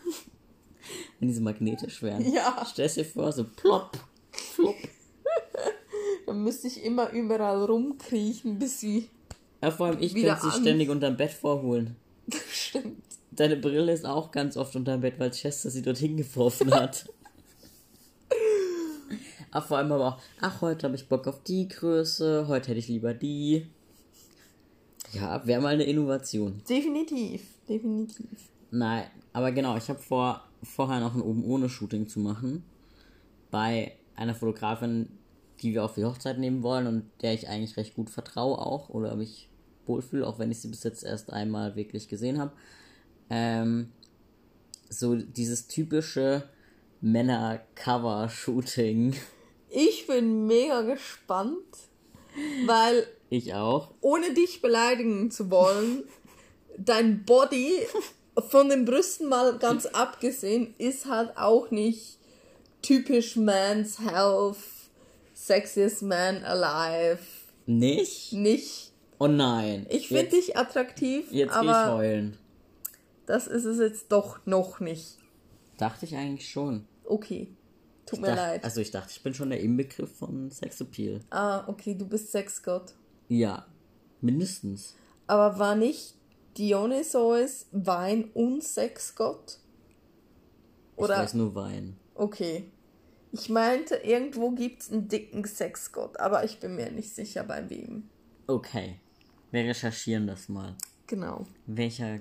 Wenn 1.19 1.27
die 1.27 1.33
so 1.35 1.41
magnetisch 1.41 2.01
wären. 2.01 2.31
Ja. 2.33 2.65
Stell 2.69 2.89
dir 2.89 3.05
vor, 3.05 3.31
so 3.31 3.43
plopp, 3.43 3.97
plopp. 4.55 4.75
Dann 6.25 6.43
müsste 6.43 6.67
ich 6.67 6.83
immer 6.83 7.11
überall 7.11 7.63
rumkriechen, 7.65 8.57
bis 8.57 8.79
sie. 8.79 9.09
Ja, 9.61 9.71
vor 9.71 9.87
allem 9.87 10.01
ich 10.01 10.13
könnte 10.13 10.37
sie 10.41 10.59
ständig 10.59 10.89
unterm 10.89 11.17
Bett 11.17 11.31
vorholen. 11.31 11.95
Stimmt. 12.51 13.03
Deine 13.31 13.57
Brille 13.57 13.91
ist 13.91 14.05
auch 14.05 14.31
ganz 14.31 14.57
oft 14.57 14.75
unterm 14.75 15.01
Bett, 15.01 15.19
weil 15.19 15.31
Chester 15.31 15.69
sie 15.69 15.81
dorthin 15.81 16.17
geworfen 16.17 16.73
hat. 16.73 17.07
Ach, 19.51 19.65
vor 19.65 19.77
allem 19.77 19.91
aber 19.91 20.07
auch, 20.07 20.21
ach, 20.41 20.61
heute 20.61 20.85
habe 20.85 20.95
ich 20.95 21.07
Bock 21.07 21.25
auf 21.25 21.41
die 21.41 21.67
Größe, 21.67 22.47
heute 22.47 22.69
hätte 22.69 22.79
ich 22.79 22.87
lieber 22.87 23.15
die. 23.15 23.65
Ja, 25.11 25.45
wäre 25.47 25.59
mal 25.59 25.73
eine 25.73 25.85
Innovation. 25.85 26.61
Definitiv. 26.69 27.41
Definitiv. 27.67 28.27
Nein, 28.69 29.05
aber 29.33 29.51
genau, 29.51 29.75
ich 29.75 29.89
habe 29.89 29.99
vor, 29.99 30.43
vorher 30.61 30.99
noch 30.99 31.15
ein 31.15 31.21
oben 31.21 31.43
ohne 31.43 31.67
Shooting 31.67 32.07
zu 32.07 32.19
machen. 32.19 32.63
Bei 33.49 33.93
einer 34.15 34.35
Fotografin, 34.35 35.09
die 35.61 35.73
wir 35.73 35.89
für 35.89 36.01
die 36.01 36.05
Hochzeit 36.05 36.37
nehmen 36.37 36.61
wollen 36.61 36.85
und 36.85 37.09
der 37.23 37.33
ich 37.33 37.47
eigentlich 37.47 37.75
recht 37.75 37.95
gut 37.95 38.11
vertraue 38.11 38.59
auch 38.59 38.89
oder 38.89 39.15
mich 39.15 39.48
wohlfühle, 39.89 40.25
auch 40.25 40.39
wenn 40.39 40.51
ich 40.51 40.61
sie 40.61 40.69
bis 40.69 40.83
jetzt 40.83 41.03
erst 41.03 41.33
einmal 41.33 41.75
wirklich 41.75 42.07
gesehen 42.07 42.39
habe. 42.39 42.53
Ähm, 43.29 43.91
so 44.89 45.15
dieses 45.15 45.67
typische 45.67 46.43
Männer-Cover-Shooting. 47.01 49.15
Ich 49.69 50.07
bin 50.07 50.47
mega 50.47 50.81
gespannt, 50.81 51.63
weil 52.65 53.05
Ich 53.29 53.53
auch. 53.53 53.91
ohne 54.01 54.33
dich 54.33 54.61
beleidigen 54.61 55.31
zu 55.31 55.51
wollen, 55.51 56.03
dein 56.77 57.23
Body 57.25 57.73
von 58.49 58.69
den 58.69 58.85
Brüsten 58.85 59.27
mal 59.27 59.57
ganz 59.59 59.85
abgesehen 59.85 60.73
ist 60.77 61.07
halt 61.07 61.37
auch 61.37 61.71
nicht 61.71 62.17
typisch 62.81 63.35
Man's 63.35 63.99
Health, 63.99 64.57
sexiest 65.33 66.01
man 66.01 66.43
alive. 66.43 67.19
Nicht? 67.65 68.33
Nicht. 68.33 68.88
Oh 69.19 69.27
nein. 69.27 69.85
Ich 69.89 70.07
finde 70.07 70.29
dich 70.31 70.57
attraktiv, 70.57 71.31
Jetzt 71.31 71.53
geh 71.53 71.65
ich 71.65 71.69
aber 71.69 71.93
heulen. 71.97 72.37
das 73.25 73.47
ist 73.47 73.65
es 73.65 73.77
jetzt 73.79 74.11
doch 74.11 74.45
noch 74.45 74.79
nicht. 74.79 75.17
Dachte 75.77 76.05
ich 76.05 76.15
eigentlich 76.15 76.49
schon. 76.49 76.85
Okay. 77.03 77.53
Tut 78.05 78.17
Ich 78.17 78.21
mir 78.21 78.27
dachte, 78.27 78.41
leid. 78.41 78.63
Also 78.63 78.81
ich 78.81 78.91
dachte, 78.91 79.11
ich 79.11 79.21
bin 79.21 79.33
schon 79.33 79.49
der 79.49 79.59
Inbegriff 79.59 80.15
von 80.17 80.49
Sexappeal. 80.49 81.19
Ah, 81.29 81.67
okay, 81.67 81.93
du 81.95 82.07
bist 82.07 82.31
Sexgott. 82.31 82.93
Ja, 83.27 83.65
mindestens. 84.21 84.95
Aber 85.27 85.59
war 85.59 85.75
nicht 85.75 86.15
Dionysos 86.57 87.67
Wein- 87.71 88.31
und 88.33 88.63
Sexgott? 88.63 89.59
Ich 90.97 91.03
Oder? 91.03 91.17
weiß 91.19 91.33
nur 91.35 91.53
Wein. 91.55 91.97
Okay. 92.15 92.71
Ich 93.31 93.47
meinte, 93.49 93.95
irgendwo 93.97 94.51
gibt's 94.51 94.91
einen 94.91 95.07
dicken 95.07 95.45
Sexgott, 95.45 96.19
aber 96.19 96.43
ich 96.45 96.59
bin 96.59 96.75
mir 96.75 96.89
nicht 96.91 97.13
sicher 97.13 97.43
bei 97.43 97.69
wem. 97.69 98.09
Okay. 98.47 98.99
Wir 99.51 99.63
recherchieren 99.63 100.27
das 100.27 100.49
mal. 100.49 100.75
Genau. 101.07 101.45
Welcher 101.65 102.19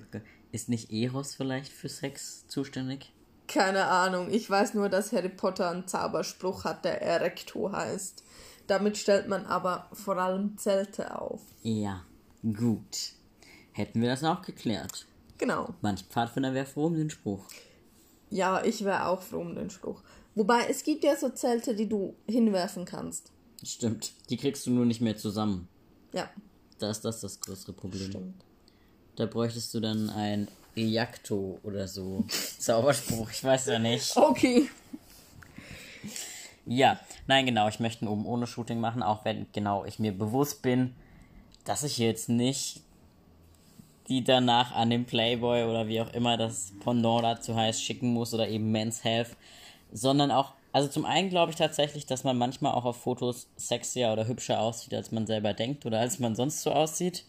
ist 0.51 0.69
nicht 0.69 0.91
Eros 0.91 1.35
vielleicht 1.35 1.73
für 1.73 1.89
Sex 1.89 2.47
zuständig? 2.49 3.13
Keine 3.47 3.87
Ahnung. 3.87 4.31
Ich 4.31 4.49
weiß 4.49 4.75
nur, 4.75 4.89
dass 4.89 5.13
Harry 5.13 5.29
Potter 5.29 5.71
einen 5.71 5.87
Zauberspruch 5.87 6.65
hat, 6.65 6.85
der 6.85 7.03
Erecto 7.03 7.73
heißt. 7.73 8.25
Damit 8.67 8.97
stellt 8.99 9.29
man 9.29 9.47
aber 9.47 9.89
vor 9.93 10.19
allem 10.19 10.57
Zelte 10.59 11.19
auf. 11.19 11.43
Ja, 11.63 12.05
gut. 12.43 13.13
Hätten 13.73 14.01
wir 14.01 14.09
das 14.09 14.25
auch 14.25 14.43
geklärt. 14.43 15.07
Genau. 15.39 15.75
Manch 15.81 16.05
Pfadfinder 16.05 16.53
wäre 16.53 16.67
froh 16.67 16.87
um 16.87 16.95
den 16.95 17.11
Spruch. 17.11 17.47
Ja, 18.31 18.63
ich 18.63 18.85
wäre 18.85 19.07
auch 19.07 19.23
froh 19.23 19.41
um 19.41 19.55
den 19.55 19.71
Spruch. 19.71 20.03
Wobei, 20.35 20.67
es 20.69 20.83
gibt 20.83 21.05
ja 21.05 21.17
so 21.17 21.31
Zelte, 21.31 21.75
die 21.75 21.89
du 21.89 22.15
hinwerfen 22.27 22.85
kannst. 22.85 23.33
Stimmt. 23.63 24.13
Die 24.31 24.37
kriegst 24.37 24.67
du 24.67 24.71
nur 24.71 24.85
nicht 24.85 25.01
mehr 25.01 25.17
zusammen. 25.17 25.69
Ja, 26.13 26.29
Da 26.79 26.91
ist 26.91 27.05
das 27.05 27.21
das 27.21 27.41
größere 27.41 27.73
Problem. 27.73 28.11
stimmt. 28.11 28.45
Da 29.17 29.27
bräuchtest 29.27 29.75
du 29.75 29.81
dann 29.81 30.11
ein 30.11 30.49
Ejakto 30.77 31.59
oder 31.63 31.89
so. 31.89 32.25
Zauberspruch, 32.59 33.31
ich 33.31 33.43
weiß 33.43 33.67
ja 33.67 33.79
nicht. 33.79 34.17
Okay. 34.17 34.69
Ja, 36.67 37.01
nein, 37.27 37.47
genau, 37.47 37.69
ich 37.69 37.81
möchte 37.81 38.05
ein 38.05 38.09
oben 38.09 38.27
ohne 38.27 38.47
Shooting 38.47 38.79
machen, 38.79 39.03
auch 39.03 39.25
wenn 39.25 39.47
genau 39.53 39.85
ich 39.87 39.99
mir 39.99 40.13
bewusst 40.13 40.61
bin, 40.63 40.95
dass 41.65 41.83
ich 41.83 41.99
jetzt 41.99 42.29
nicht 42.29 42.83
die 44.09 44.25
danach 44.25 44.73
an 44.73 44.91
den 44.91 45.05
Playboy 45.05 45.65
oder 45.65 45.87
wie 45.89 46.01
auch 46.01 46.13
immer 46.13 46.37
das 46.37 46.73
Pendant 46.81 47.25
dazu 47.25 47.55
heißt, 47.55 47.83
schicken 47.83 48.13
muss 48.13 48.35
oder 48.35 48.49
eben 48.49 48.71
Men's 48.71 49.05
Health, 49.05 49.37
sondern 49.93 50.31
auch, 50.31 50.53
also 50.79 50.89
zum 50.89 51.05
einen 51.07 51.29
glaube 51.29 51.51
ich 51.51 51.57
tatsächlich, 51.57 52.07
dass 52.07 52.23
man 52.23 52.39
manchmal 52.39 52.73
auch 52.73 52.85
auf 52.85 52.99
Fotos 52.99 53.49
sexier 53.57 54.13
oder 54.13 54.29
hübscher 54.29 54.61
aussieht, 54.61 54.95
als 54.95 55.11
man 55.11 55.27
selber 55.27 55.53
denkt 55.53 55.85
oder 55.87 55.99
als 55.99 56.21
man 56.21 56.37
sonst 56.37 56.63
so 56.63 56.71
aussieht. 56.71 57.25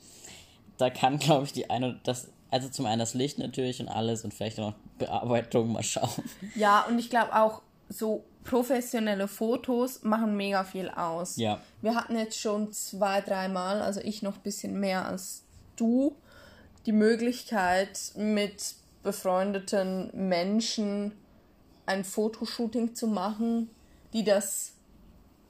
Da 0.77 0.91
kann, 0.91 1.17
glaube 1.17 1.45
ich, 1.45 1.53
die 1.53 1.67
eine, 1.67 1.99
das, 2.03 2.27
also 2.51 2.69
zum 2.69 2.85
einen 2.85 2.99
das 2.99 3.15
Licht 3.15 3.39
natürlich 3.39 3.79
und 3.79 3.87
alles 3.87 4.23
und 4.23 4.35
vielleicht 4.35 4.59
auch 4.59 4.69
noch 4.69 4.75
Bearbeitung 4.99 5.71
mal 5.71 5.81
schauen. 5.81 6.11
Ja, 6.53 6.85
und 6.87 6.99
ich 6.99 7.09
glaube 7.09 7.35
auch, 7.35 7.63
so 7.89 8.23
professionelle 8.43 9.27
Fotos 9.27 10.03
machen 10.03 10.37
mega 10.37 10.63
viel 10.63 10.87
aus. 10.87 11.37
Ja. 11.37 11.59
Wir 11.81 11.95
hatten 11.95 12.15
jetzt 12.15 12.39
schon 12.39 12.71
zwei, 12.71 13.21
dreimal, 13.21 13.81
also 13.81 13.99
ich 13.99 14.21
noch 14.21 14.35
ein 14.35 14.43
bisschen 14.43 14.79
mehr 14.79 15.07
als 15.07 15.43
du, 15.75 16.15
die 16.85 16.91
Möglichkeit 16.91 18.11
mit 18.15 18.75
befreundeten 19.01 20.11
Menschen 20.13 21.13
ein 21.89 22.03
Fotoshooting 22.03 22.93
zu 22.93 23.07
machen, 23.07 23.69
die 24.13 24.23
das 24.23 24.73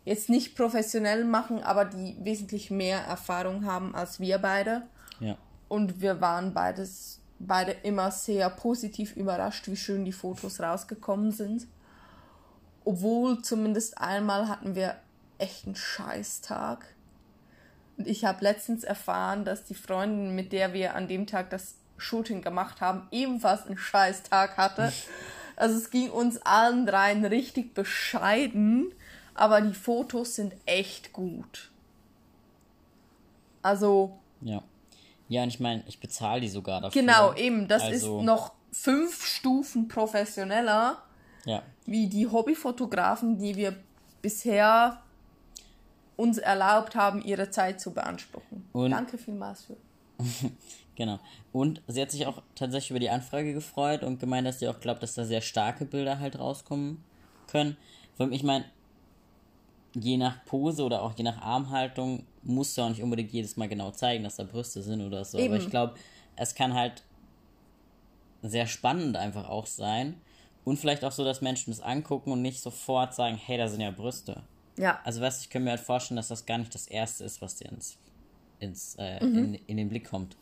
jetzt 0.06 0.30
nicht 0.30 0.56
professionell 0.56 1.26
machen, 1.26 1.62
aber 1.62 1.84
die 1.84 2.16
wesentlich 2.22 2.72
mehr 2.72 3.00
Erfahrung 3.02 3.66
haben 3.66 3.94
als 3.94 4.22
wir 4.22 4.38
beide. 4.38 4.84
Ja. 5.20 5.38
Und 5.68 6.00
wir 6.02 6.22
waren 6.22 6.54
beides, 6.54 7.20
beide 7.40 7.72
immer 7.84 8.10
sehr 8.10 8.50
positiv 8.50 9.18
überrascht, 9.18 9.68
wie 9.68 9.76
schön 9.76 10.06
die 10.06 10.14
Fotos 10.14 10.62
rausgekommen 10.62 11.32
sind. 11.32 11.68
Obwohl 12.86 13.42
zumindest 13.42 13.98
einmal 13.98 14.48
hatten 14.48 14.76
wir 14.76 14.96
echt 15.40 15.66
einen 15.66 15.76
Scheißtag. 15.76 16.86
Und 17.98 18.08
ich 18.08 18.24
habe 18.24 18.46
letztens 18.46 18.86
erfahren, 18.86 19.44
dass 19.44 19.66
die 19.66 19.76
Freundin, 19.76 20.34
mit 20.34 20.54
der 20.54 20.72
wir 20.72 20.96
an 20.96 21.10
dem 21.10 21.28
Tag 21.28 21.50
das 21.50 21.76
Shooting 21.98 22.42
gemacht 22.42 22.80
haben, 22.80 23.08
ebenfalls 23.12 23.66
einen 23.66 23.78
Scheißtag 23.78 24.56
hatte. 24.56 24.94
Also 25.60 25.78
es 25.78 25.90
ging 25.92 26.10
uns 26.10 26.38
allen 26.44 26.86
dreien 26.86 27.24
richtig 27.26 27.74
bescheiden, 27.74 28.92
aber 29.36 29.62
die 29.62 29.74
Fotos 29.76 30.36
sind 30.36 30.54
echt 30.66 31.14
gut. 31.14 31.70
Also 33.62 34.18
Ja. 34.42 34.64
Ja, 35.28 35.44
und 35.44 35.50
ich 35.50 35.60
meine, 35.60 35.84
ich 35.88 36.00
bezahle 36.00 36.42
die 36.42 36.48
sogar 36.50 36.82
dafür. 36.82 37.02
genau, 37.02 37.34
eben, 37.36 37.68
das 37.68 37.84
Also- 37.84 38.20
ist 38.20 38.26
noch 38.26 38.54
fünf 38.72 39.24
Stufen 39.26 39.88
professioneller 39.88 40.98
Ja. 41.46 41.62
wie 41.86 42.08
die 42.08 42.26
Hobbyfotografen, 42.28 43.38
die 43.38 43.56
wir 43.56 43.76
bisher 44.22 45.02
uns 46.16 46.38
erlaubt 46.38 46.96
haben, 46.96 47.22
ihre 47.22 47.50
Zeit 47.52 47.80
zu 47.80 47.92
beanspruchen. 47.94 48.68
Und- 48.74 48.92
Danke 48.92 49.18
vielmals 49.18 49.66
für. 49.66 49.78
Genau. 51.00 51.18
Und 51.54 51.82
sie 51.88 52.02
hat 52.02 52.12
sich 52.12 52.28
auch 52.28 52.42
tatsächlich 52.56 52.90
über 52.92 53.00
die 53.00 53.10
Anfrage 53.10 53.54
gefreut 53.54 54.04
und 54.04 54.20
gemeint, 54.20 54.46
dass 54.46 54.60
sie 54.60 54.68
auch 54.68 54.82
glaubt, 54.82 55.02
dass 55.02 55.14
da 55.14 55.24
sehr 55.24 55.40
starke 55.40 55.86
Bilder 55.86 56.20
halt 56.20 56.38
rauskommen 56.38 57.02
können. 57.48 57.78
Ich 58.32 58.44
meine, 58.44 58.66
je 59.94 60.18
nach 60.18 60.44
Pose 60.44 60.84
oder 60.84 61.02
auch 61.02 61.18
je 61.18 61.24
nach 61.24 61.42
Armhaltung 61.42 62.26
musst 62.44 62.78
du 62.78 62.82
auch 62.82 62.90
nicht 62.90 63.02
unbedingt 63.02 63.32
jedes 63.32 63.56
Mal 63.56 63.70
genau 63.70 63.92
zeigen, 63.92 64.26
dass 64.26 64.36
da 64.36 64.44
Brüste 64.44 64.82
sind 64.82 65.00
oder 65.02 65.24
so. 65.24 65.38
Eben. 65.38 65.54
Aber 65.54 65.64
ich 65.64 65.70
glaube, 65.70 65.94
es 66.36 66.54
kann 66.54 66.74
halt 66.74 67.02
sehr 68.42 68.68
spannend 68.68 69.16
einfach 69.16 69.48
auch 69.48 69.68
sein. 69.68 70.16
Und 70.66 70.78
vielleicht 70.80 71.06
auch 71.06 71.14
so, 71.14 71.24
dass 71.24 71.40
Menschen 71.40 71.72
es 71.72 71.80
angucken 71.80 72.34
und 72.34 72.42
nicht 72.42 72.60
sofort 72.60 73.16
sagen, 73.16 73.38
hey, 73.38 73.58
da 73.58 73.70
sind 73.70 73.80
ja 73.80 73.92
Brüste. 73.92 74.44
Ja, 74.78 75.00
Also 75.06 75.22
weißt 75.22 75.40
du, 75.40 75.44
ich 75.46 75.50
kann 75.50 75.64
mir 75.64 75.70
halt 75.70 75.80
vorstellen, 75.80 76.18
dass 76.18 76.28
das 76.28 76.46
gar 76.46 76.58
nicht 76.58 76.76
das 76.76 76.88
Erste 76.88 77.24
ist, 77.24 77.42
was 77.42 77.56
dir 77.56 77.70
ins, 77.72 77.98
ins, 78.60 78.96
äh, 78.96 79.24
Mhm. 79.24 79.38
in, 79.38 79.54
in 79.68 79.78
den 79.78 79.88
Blick 79.88 80.10
kommt. 80.10 80.36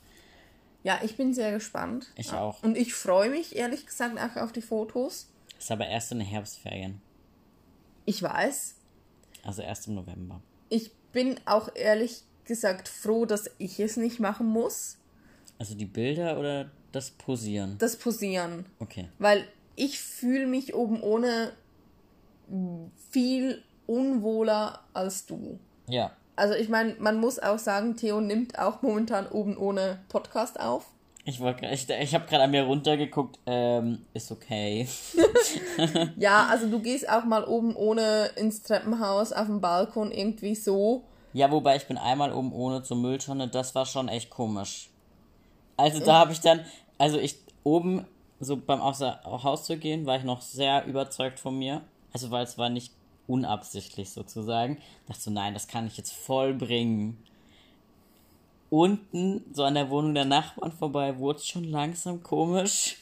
Ja, 0.88 1.02
ich 1.04 1.18
bin 1.18 1.34
sehr 1.34 1.52
gespannt. 1.52 2.08
Ich 2.16 2.32
auch. 2.32 2.64
Und 2.64 2.78
ich 2.78 2.94
freue 2.94 3.30
mich 3.30 3.58
ehrlich 3.58 3.86
gesagt 3.86 4.18
auch 4.18 4.42
auf 4.42 4.54
die 4.54 4.62
Fotos. 4.62 5.28
Ist 5.60 5.70
aber 5.70 5.86
erst 5.86 6.14
in 6.14 6.20
den 6.20 6.28
Herbstferien. 6.30 7.02
Ich 8.06 8.24
weiß. 8.24 8.76
Also 9.44 9.64
erst 9.64 9.90
im 9.90 9.96
November. 9.96 10.42
Ich 10.70 10.94
bin 11.12 11.42
auch 11.44 11.76
ehrlich 11.76 12.24
gesagt 12.46 12.88
froh, 12.88 13.26
dass 13.26 13.52
ich 13.58 13.82
es 13.82 13.98
nicht 13.98 14.22
machen 14.22 14.48
muss. 14.48 14.98
Also 15.60 15.76
die 15.76 15.84
Bilder 15.84 16.40
oder 16.40 16.72
das 16.94 17.12
Posieren? 17.12 17.76
Das 17.80 17.98
Posieren. 17.98 18.66
Okay. 18.80 19.10
Weil 19.20 19.46
ich 19.76 20.00
fühle 20.00 20.48
mich 20.48 20.74
oben 20.74 21.02
ohne 21.02 21.52
viel 23.12 23.62
unwohler 23.88 24.86
als 24.94 25.26
du. 25.26 25.60
Ja. 25.90 26.16
Also 26.38 26.54
ich 26.54 26.70
meine, 26.70 26.96
man 27.00 27.20
muss 27.20 27.40
auch 27.40 27.58
sagen, 27.58 27.98
Theo 27.98 28.22
nimmt 28.22 28.58
auch 28.60 28.82
momentan 28.84 29.28
oben 29.28 29.58
ohne 29.58 30.00
Podcast 30.08 30.60
auf. 30.60 30.86
Ich 31.26 31.42
wollte 31.42 31.66
ich, 31.66 31.90
ich 31.90 32.16
habe 32.16 32.26
gerade 32.26 32.44
an 32.44 32.52
mir 32.52 32.64
runtergeguckt. 32.64 33.40
Ähm, 33.46 34.06
ist 34.14 34.32
okay. 34.32 34.88
Ja, 36.18 36.48
also 36.50 36.68
du 36.68 36.80
gehst 36.80 37.08
auch 37.08 37.24
mal 37.26 37.44
oben 37.44 37.76
ohne 37.76 38.28
ins 38.36 38.64
Treppenhaus 38.64 39.32
auf 39.32 39.46
dem 39.46 39.62
Balkon 39.62 40.12
irgendwie 40.12 40.56
so. 40.56 41.04
Ja, 41.34 41.52
wobei 41.52 41.76
ich 41.76 41.88
bin 41.88 41.98
einmal 41.98 42.32
oben 42.32 42.52
ohne 42.52 42.82
zur 42.82 42.98
Mülltonne. 42.98 43.48
Das 43.48 43.76
war 43.76 43.86
schon 43.86 44.08
echt 44.08 44.30
komisch. 44.32 44.90
Also 45.76 46.00
da 46.04 46.14
habe 46.14 46.32
ich 46.32 46.40
dann, 46.40 46.66
also 46.98 47.20
ich 47.20 47.36
oben 47.64 48.08
so 48.40 48.58
beim 48.58 48.82
Haus 48.82 49.66
zu 49.66 49.78
gehen, 49.78 50.06
war 50.06 50.18
ich 50.18 50.24
noch 50.24 50.42
sehr 50.42 50.86
überzeugt 50.86 51.40
von 51.40 51.58
mir. 51.58 51.82
Also 52.14 52.32
weil 52.32 52.44
es 52.44 52.58
war 52.58 52.70
nicht 52.70 52.94
unabsichtlich 53.28 54.10
sozusagen. 54.12 54.78
Dachte 55.08 55.22
so, 55.22 55.32
nein, 55.32 55.54
das 55.54 55.68
kann 55.68 55.88
ich 55.88 55.98
jetzt 55.98 56.14
voll 56.14 56.54
bringen. 56.54 57.18
Unten, 58.70 59.46
so 59.54 59.64
an 59.64 59.76
der 59.76 59.90
Wohnung 59.90 60.14
der 60.14 60.26
Nachbarn 60.26 60.74
vorbei, 60.74 61.18
wurde 61.20 61.40
es 61.40 61.48
schon 61.48 61.64
langsam 61.64 62.22
komisch. 62.22 62.98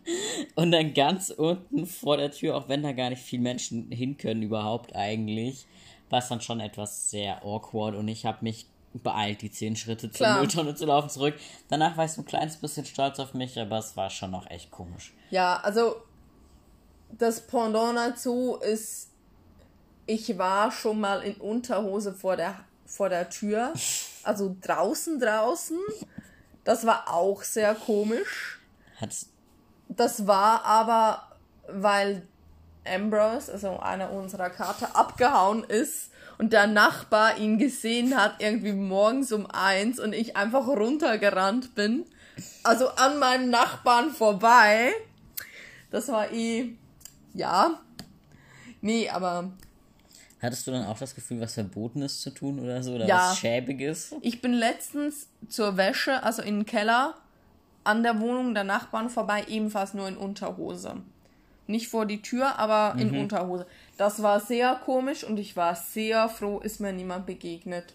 Und 0.54 0.72
dann 0.72 0.92
ganz 0.92 1.30
unten 1.30 1.86
vor 1.86 2.18
der 2.18 2.30
Tür, 2.30 2.56
auch 2.56 2.68
wenn 2.68 2.82
da 2.82 2.92
gar 2.92 3.10
nicht 3.10 3.22
viele 3.22 3.42
Menschen 3.42 3.90
hin 3.90 4.18
können 4.18 4.42
überhaupt 4.42 4.94
eigentlich, 4.94 5.66
war 6.10 6.18
es 6.18 6.28
dann 6.28 6.40
schon 6.40 6.60
etwas 6.60 7.10
sehr 7.10 7.44
awkward 7.44 7.96
und 7.96 8.06
ich 8.08 8.26
habe 8.26 8.38
mich 8.42 8.66
beeilt, 9.02 9.42
die 9.42 9.50
zehn 9.50 9.76
Schritte 9.76 10.10
zur 10.10 10.26
Klar. 10.26 10.38
Mülltonne 10.38 10.74
zu 10.74 10.86
laufen 10.86 11.10
zurück. 11.10 11.34
Danach 11.68 11.96
war 11.96 12.04
ich 12.04 12.12
so 12.12 12.22
ein 12.22 12.26
kleines 12.26 12.56
bisschen 12.56 12.86
stolz 12.86 13.18
auf 13.18 13.34
mich, 13.34 13.58
aber 13.58 13.78
es 13.78 13.96
war 13.96 14.10
schon 14.10 14.30
noch 14.30 14.48
echt 14.50 14.70
komisch. 14.70 15.12
Ja, 15.30 15.56
also 15.58 15.96
das 17.10 17.46
Pendant 17.46 17.96
dazu 17.96 18.56
ist, 18.56 19.10
ich 20.06 20.38
war 20.38 20.70
schon 20.70 21.00
mal 21.00 21.22
in 21.22 21.34
Unterhose 21.34 22.12
vor 22.12 22.36
der, 22.36 22.54
vor 22.86 23.08
der 23.08 23.28
Tür. 23.28 23.72
Also 24.22 24.56
draußen, 24.60 25.18
draußen. 25.20 25.78
Das 26.64 26.86
war 26.86 27.12
auch 27.12 27.42
sehr 27.42 27.74
komisch. 27.74 28.60
Hat's, 29.00 29.28
Das 29.88 30.26
war 30.26 30.64
aber, 30.64 31.22
weil 31.68 32.26
Ambrose, 32.84 33.52
also 33.52 33.78
einer 33.78 34.12
unserer 34.12 34.50
Kater, 34.50 34.96
abgehauen 34.96 35.64
ist 35.64 36.10
und 36.38 36.52
der 36.52 36.66
Nachbar 36.66 37.38
ihn 37.38 37.58
gesehen 37.58 38.16
hat, 38.16 38.36
irgendwie 38.40 38.72
morgens 38.72 39.32
um 39.32 39.46
eins 39.46 39.98
und 39.98 40.12
ich 40.12 40.36
einfach 40.36 40.66
runtergerannt 40.66 41.74
bin. 41.74 42.04
Also 42.62 42.88
an 42.90 43.18
meinem 43.18 43.50
Nachbarn 43.50 44.10
vorbei. 44.10 44.92
Das 45.90 46.08
war 46.08 46.30
eh, 46.32 46.76
ja. 47.32 47.80
Nee, 48.80 49.08
aber 49.08 49.52
hattest 50.46 50.66
du 50.66 50.70
dann 50.70 50.86
auch 50.86 50.98
das 50.98 51.14
Gefühl, 51.14 51.40
was 51.40 51.54
Verbotenes 51.54 52.20
zu 52.20 52.30
tun 52.30 52.58
oder 52.58 52.82
so? 52.82 52.94
Oder 52.94 53.06
Ja. 53.06 53.16
was 53.30 53.38
Schäbiges? 53.38 54.14
ich 54.22 54.40
bin 54.40 54.52
letztens 54.52 55.28
zur 55.48 55.76
Wäsche, 55.76 56.22
also 56.22 56.42
in 56.42 56.60
den 56.60 56.66
Keller, 56.66 57.14
an 57.84 58.02
der 58.02 58.18
Wohnung 58.20 58.54
der 58.54 58.64
Nachbarn 58.64 59.10
vorbei, 59.10 59.44
ebenfalls 59.48 59.94
nur 59.94 60.08
in 60.08 60.16
Unterhose. 60.16 61.02
Nicht 61.68 61.88
vor 61.88 62.06
die 62.06 62.22
Tür, 62.22 62.58
aber 62.58 62.98
in 62.98 63.16
Unterhose. 63.16 63.66
Das 63.96 64.22
war 64.22 64.38
sehr 64.40 64.76
komisch 64.84 65.24
und 65.24 65.36
ich 65.38 65.56
war 65.56 65.74
sehr 65.74 66.28
froh, 66.28 66.60
ist 66.60 66.80
mir 66.80 66.92
niemand 66.92 67.26
begegnet. 67.26 67.94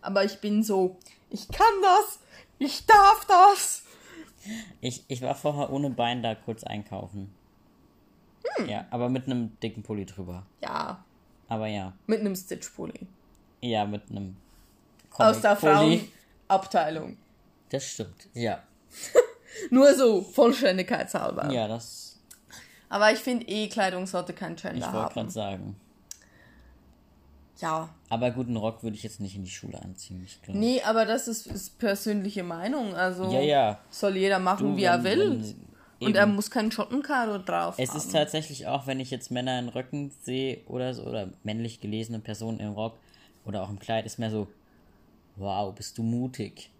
Aber 0.00 0.24
ich 0.24 0.38
bin 0.40 0.62
so, 0.62 0.96
ich 1.30 1.48
kann 1.48 1.66
das, 1.82 2.20
ich 2.58 2.86
darf 2.86 3.26
das. 3.26 3.82
Ich, 4.80 5.04
ich 5.08 5.22
war 5.22 5.34
vorher 5.34 5.72
ohne 5.72 5.90
Bein 5.90 6.22
da 6.22 6.34
kurz 6.36 6.62
einkaufen. 6.64 7.32
Hm. 8.56 8.68
Ja, 8.68 8.86
aber 8.90 9.08
mit 9.08 9.26
einem 9.26 9.58
dicken 9.60 9.82
Pulli 9.82 10.06
drüber. 10.06 10.46
Ja, 10.62 11.04
Aber 11.48 11.66
ja. 11.66 11.92
mit 12.06 12.20
einem 12.20 12.36
Stitchpulli. 12.36 13.06
Ja, 13.60 13.84
mit 13.86 14.02
einem 14.10 14.36
Aus 15.12 15.40
der. 15.40 15.56
Frauenabteilung. 15.56 17.16
Das 17.70 17.84
stimmt. 17.84 18.28
Ja. 18.34 18.62
Nur 19.70 19.92
so, 19.94 20.22
Vollständigkeitshalber. 20.22 21.50
Ja, 21.50 21.66
das 21.68 22.18
Aber 22.88 23.12
ich 23.12 23.18
finde 23.18 23.46
eh, 23.48 23.68
Kleidung 23.68 24.06
sollte 24.06 24.32
kein 24.32 24.54
ich 24.54 24.62
Gender 24.62 24.86
wollte 24.92 24.98
gerade 25.14 25.20
haben. 25.20 25.30
sagen. 25.30 25.76
Ja, 27.60 27.88
Aber 28.08 28.30
guten 28.30 28.56
Rock 28.56 28.84
würde 28.84 28.94
ich 28.96 29.02
jetzt 29.02 29.18
nicht 29.20 29.34
in 29.34 29.42
die 29.42 29.50
Schule 29.50 29.82
anziehen. 29.82 30.22
Ich 30.24 30.40
glaube. 30.42 30.60
Nee, 30.60 30.80
aber 30.82 31.04
das 31.04 31.26
ist, 31.26 31.48
ist 31.48 31.76
persönliche 31.80 32.44
Meinung. 32.44 32.94
Also 32.94 33.32
Ja, 33.32 33.40
ja. 33.40 33.78
soll 33.90 34.16
jeder 34.16 34.38
machen, 34.38 34.68
Du, 34.72 34.76
wie 34.76 34.84
er 34.84 35.02
wenn- 35.02 35.18
will. 35.18 35.42
wenn- 35.42 35.67
Und 36.00 36.14
er 36.14 36.24
eben. 36.24 36.34
muss 36.34 36.50
kein 36.50 36.70
Schottenkaro 36.70 37.38
drauf 37.38 37.74
Es 37.78 37.90
haben. 37.90 37.96
ist 37.96 38.12
tatsächlich 38.12 38.66
auch, 38.66 38.86
wenn 38.86 39.00
ich 39.00 39.10
jetzt 39.10 39.30
Männer 39.30 39.58
in 39.58 39.68
Röcken 39.68 40.12
sehe 40.22 40.60
oder 40.66 40.94
so, 40.94 41.02
oder 41.04 41.30
männlich 41.42 41.80
gelesene 41.80 42.20
Personen 42.20 42.60
im 42.60 42.72
Rock 42.72 42.96
oder 43.44 43.62
auch 43.62 43.70
im 43.70 43.78
Kleid, 43.78 44.06
ist 44.06 44.18
mehr 44.18 44.30
so, 44.30 44.48
wow, 45.36 45.74
bist 45.74 45.98
du 45.98 46.02
mutig. 46.02 46.70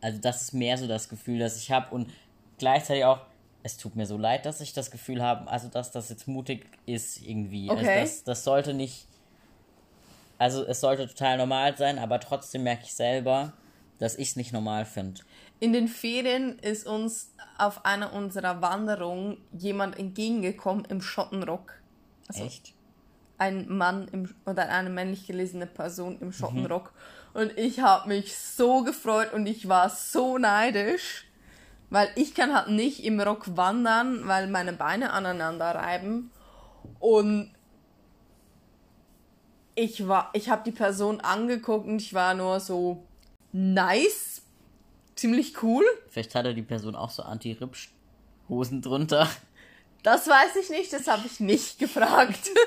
Also 0.00 0.18
das 0.18 0.42
ist 0.42 0.52
mehr 0.52 0.78
so 0.78 0.86
das 0.88 1.08
Gefühl, 1.08 1.38
das 1.38 1.58
ich 1.58 1.70
habe 1.70 1.94
und 1.94 2.10
gleichzeitig 2.58 3.04
auch, 3.04 3.20
es 3.62 3.76
tut 3.76 3.94
mir 3.94 4.06
so 4.06 4.16
leid, 4.16 4.46
dass 4.46 4.60
ich 4.60 4.72
das 4.72 4.90
Gefühl 4.90 5.22
habe, 5.22 5.48
also 5.50 5.68
dass 5.68 5.90
das 5.92 6.08
jetzt 6.08 6.26
mutig 6.26 6.66
ist 6.86 7.20
irgendwie. 7.22 7.70
Okay. 7.70 7.78
Also 7.86 8.00
das, 8.00 8.24
das 8.24 8.44
sollte 8.44 8.72
nicht, 8.74 9.06
also 10.38 10.64
es 10.64 10.80
sollte 10.80 11.06
total 11.06 11.36
normal 11.36 11.76
sein, 11.76 11.98
aber 11.98 12.18
trotzdem 12.20 12.62
merke 12.62 12.84
ich 12.84 12.94
selber, 12.94 13.52
dass 13.98 14.16
ich 14.16 14.30
es 14.30 14.36
nicht 14.36 14.52
normal 14.52 14.86
finde. 14.86 15.20
In 15.60 15.72
den 15.74 15.88
Ferien 15.88 16.58
ist 16.58 16.86
uns 16.86 17.34
auf 17.58 17.84
einer 17.84 18.14
unserer 18.14 18.62
Wanderungen 18.62 19.36
jemand 19.52 19.98
entgegengekommen 19.98 20.86
im 20.86 21.02
Schottenrock. 21.02 21.74
Also 22.28 22.44
Echt? 22.44 22.72
ein 23.36 23.68
Mann 23.68 24.08
im, 24.08 24.34
oder 24.46 24.68
eine 24.70 24.90
männlich 24.90 25.26
gelesene 25.26 25.66
Person 25.66 26.14
Mhm. 26.14 26.22
im 26.22 26.32
Schottenrock. 26.32 26.92
Und 27.34 27.56
ich 27.58 27.80
habe 27.80 28.08
mich 28.08 28.36
so 28.36 28.82
gefreut 28.82 29.32
und 29.32 29.46
ich 29.46 29.68
war 29.68 29.90
so 29.90 30.38
neidisch, 30.38 31.26
weil 31.90 32.08
ich 32.16 32.34
kann 32.34 32.54
halt 32.54 32.68
nicht 32.68 33.04
im 33.04 33.20
Rock 33.20 33.56
wandern, 33.56 34.26
weil 34.26 34.46
meine 34.48 34.72
Beine 34.72 35.12
aneinander 35.12 35.74
reiben. 35.74 36.30
Und 36.98 37.54
ich 39.74 40.06
war, 40.08 40.30
ich 40.32 40.48
habe 40.50 40.62
die 40.64 40.72
Person 40.72 41.20
angeguckt 41.20 41.86
und 41.86 42.00
ich 42.00 42.14
war 42.14 42.34
nur 42.34 42.60
so 42.60 43.04
nice, 43.52 44.39
ziemlich 45.20 45.62
cool. 45.62 45.84
Vielleicht 46.08 46.34
hatte 46.34 46.54
die 46.54 46.62
Person 46.62 46.96
auch 46.96 47.10
so 47.10 47.22
Anti-Ripsch-Hosen 47.22 48.82
drunter. 48.82 49.28
Das 50.02 50.26
weiß 50.26 50.56
ich 50.56 50.70
nicht, 50.70 50.92
das 50.92 51.06
habe 51.06 51.26
ich 51.26 51.40
nicht 51.40 51.78
gefragt. 51.78 52.50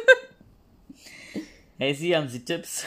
Hey, 1.80 1.96
Sie, 1.96 2.16
haben 2.16 2.30
Sie 2.30 2.46
Tipps? 2.46 2.86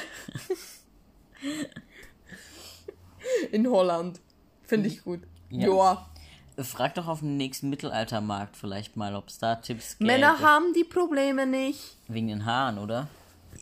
In 3.50 3.68
Holland. 3.68 4.20
Finde 4.62 4.88
ich 4.88 5.02
gut. 5.02 5.20
Ja. 5.50 5.66
Joa. 5.66 6.10
Frag 6.58 6.94
doch 6.94 7.06
auf 7.06 7.18
dem 7.18 7.36
nächsten 7.36 7.68
Mittelaltermarkt 7.68 8.56
vielleicht 8.56 8.96
mal, 8.96 9.14
ob 9.14 9.28
es 9.28 9.38
da 9.38 9.56
Tipps 9.56 9.98
gibt. 9.98 10.06
Männer 10.06 10.38
haben 10.38 10.72
die 10.72 10.84
Probleme 10.84 11.46
nicht. 11.46 11.96
Wegen 12.08 12.28
den 12.28 12.46
Haaren, 12.46 12.78
oder? 12.78 13.08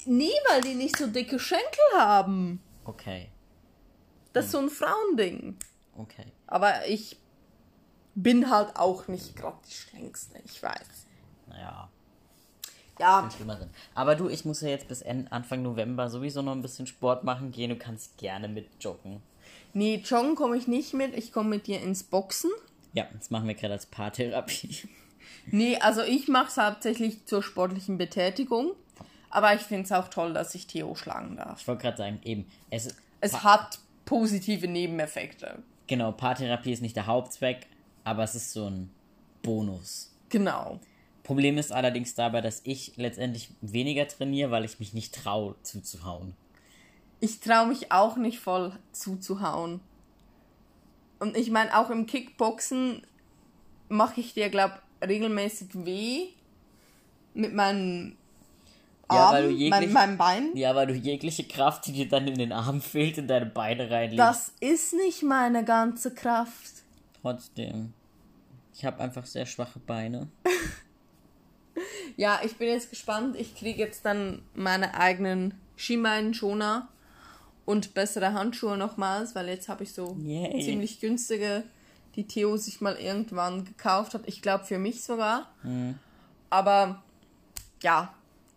Nie, 0.05 0.31
weil 0.51 0.61
die 0.61 0.75
nicht 0.75 0.97
so 0.97 1.07
dicke 1.09 1.39
Schenkel 1.39 1.85
haben. 1.97 2.61
Okay, 2.85 3.31
Das 4.35 4.45
ist 4.45 4.53
so 4.53 4.59
ein 4.59 4.69
Frauending. 4.69 5.57
Okay. 5.97 6.27
Aber 6.47 6.87
ich 6.87 7.17
bin 8.15 8.51
halt 8.51 8.77
auch 8.77 9.09
nicht 9.09 9.37
gerade 9.37 9.59
die 9.69 9.75
Schlängste, 9.75 10.39
ich 10.45 10.63
weiß. 10.63 11.07
Naja, 11.49 11.89
Ja. 12.99 13.29
Aber 13.95 14.15
du, 14.15 14.29
ich 14.29 14.45
muss 14.45 14.61
ja 14.61 14.69
jetzt 14.69 14.89
bis 14.89 15.03
Anfang 15.03 15.63
November 15.63 16.09
sowieso 16.09 16.43
noch 16.43 16.53
ein 16.53 16.63
bisschen 16.63 16.87
Sport 16.87 17.25
machen 17.25 17.51
gehen. 17.51 17.71
Du 17.71 17.77
kannst 17.77 18.17
gerne 18.19 18.49
mit 18.49 18.69
joggen. 18.81 19.21
nee, 19.73 19.97
joggen 20.05 20.37
komme 20.37 20.57
ich 20.57 20.69
nicht 20.69 20.95
mit. 20.95 21.17
Ich 21.17 21.33
komme 21.33 21.51
mit 21.51 21.67
dir 21.67 21.81
ins 21.81 22.05
Boxen. 22.05 22.51
Ja, 22.93 23.09
das 23.13 23.31
machen 23.31 23.49
wir 23.49 23.55
gerade 23.55 23.75
als 23.75 23.87
Paartherapie. 23.87 24.89
Nee, 25.47 25.77
also 25.79 26.01
ich 26.03 26.29
mache 26.29 26.49
es 26.49 26.57
hauptsächlich 26.57 27.27
zur 27.27 27.43
sportlichen 27.43 27.99
Betätigung. 27.99 28.73
Aber 29.29 29.53
ich 29.55 29.61
finde 29.61 29.85
es 29.85 29.93
auch 29.93 30.09
toll, 30.09 30.33
dass 30.33 30.55
ich 30.55 30.67
Theo 30.67 30.95
schlagen 30.95 31.37
darf. 31.37 31.61
Ich 31.61 31.69
wollte 31.69 31.83
gerade 31.83 31.97
sagen, 31.99 32.21
eben, 32.23 32.47
es 32.71 32.95
Es 33.21 33.43
hat 33.43 33.79
positive 34.05 34.69
Nebeneffekte. 34.69 35.63
Genau, 35.87 36.13
Paartherapie 36.13 36.73
ist 36.73 36.83
nicht 36.83 36.97
der 36.97 37.07
Hauptzweck, 37.07 37.67
aber 38.05 38.23
es 38.25 38.35
ist 38.35 38.53
so 38.53 38.69
ein 38.69 38.91
Bonus. 39.43 40.15
Genau. 40.29 40.81
Problem 41.23 41.57
ist 41.57 41.73
allerdings 41.73 42.15
dabei, 42.15 42.41
dass 42.41 42.61
ich 42.65 42.97
letztendlich 42.97 43.51
weniger 43.61 44.07
trainiere, 44.07 44.51
weil 44.51 44.65
ich 44.65 44.79
mich 44.79 44.93
nicht 44.93 45.15
traue 45.15 45.55
zuzuhauen. 45.63 46.35
Ich 47.21 47.41
traue 47.41 47.67
mich 47.67 47.91
auch 47.91 48.17
nicht 48.17 48.39
voll 48.39 48.79
zuzuhauen. 48.93 49.81
Und 51.19 51.37
ich 51.37 51.51
meine, 51.51 51.79
auch 51.79 51.89
im 51.89 52.07
Kickboxen 52.07 53.07
mache 53.89 54.21
ich 54.21 54.35
dir, 54.35 54.51
glaub, 54.51 54.73
regelmäßig 55.03 55.69
weh. 55.73 56.29
Mit 57.33 57.55
meinem 57.55 58.17
Ja, 59.11 59.27
Arm, 59.27 59.35
weil 59.35 59.43
du 59.43 59.49
mein, 59.51 59.59
jeglich- 59.83 59.93
meinem 59.93 60.17
Bein. 60.19 60.57
Ja, 60.57 60.75
weil 60.75 60.87
du 60.87 60.95
jegliche 60.95 61.45
Kraft, 61.45 61.87
die 61.87 61.93
dir 61.93 62.09
dann 62.09 62.27
in 62.27 62.39
den 62.39 62.53
Arm 62.53 62.81
fehlt, 62.81 63.19
in 63.19 63.29
deine 63.29 63.47
Beine 63.47 63.91
reinlegst. 63.91 64.19
Das 64.19 64.53
ist 64.61 64.95
nicht 64.95 65.23
meine 65.23 65.65
ganze 65.65 66.15
Kraft. 66.15 66.83
Trotzdem. 67.21 67.93
Ich 68.75 68.85
habe 68.85 69.01
einfach 69.03 69.27
sehr 69.27 69.47
schwache 69.47 69.79
Beine. 69.79 70.29
Ja, 72.17 72.41
ich 72.45 72.57
bin 72.57 72.69
jetzt 72.69 72.91
gespannt. 72.91 73.35
Ich 73.37 73.57
kriege 73.57 73.81
jetzt 73.81 74.05
dann 74.05 74.43
meine 74.55 74.95
eigenen 74.95 75.55
Schienbeinschoner 75.75 76.87
und 77.65 77.95
bessere 77.95 78.33
Handschuhe 78.33 78.77
nochmals, 78.77 79.35
weil 79.35 79.49
jetzt 79.49 79.69
habe 79.69 79.83
ich 79.83 79.93
so 79.93 80.17
Yay. 80.21 80.63
ziemlich 80.65 81.01
günstige, 81.01 81.65
die 82.15 82.29
Theo 82.29 82.57
sich 82.57 82.81
mal 82.81 82.95
irgendwann 82.95 83.65
gekauft 83.65 84.15
hat. 84.15 84.23
Ich 84.27 84.41
glaube 84.43 84.65
für 84.65 84.79
mich 84.79 85.03
sogar. 85.03 85.51
Aber 86.51 87.03
ja, 87.83 88.15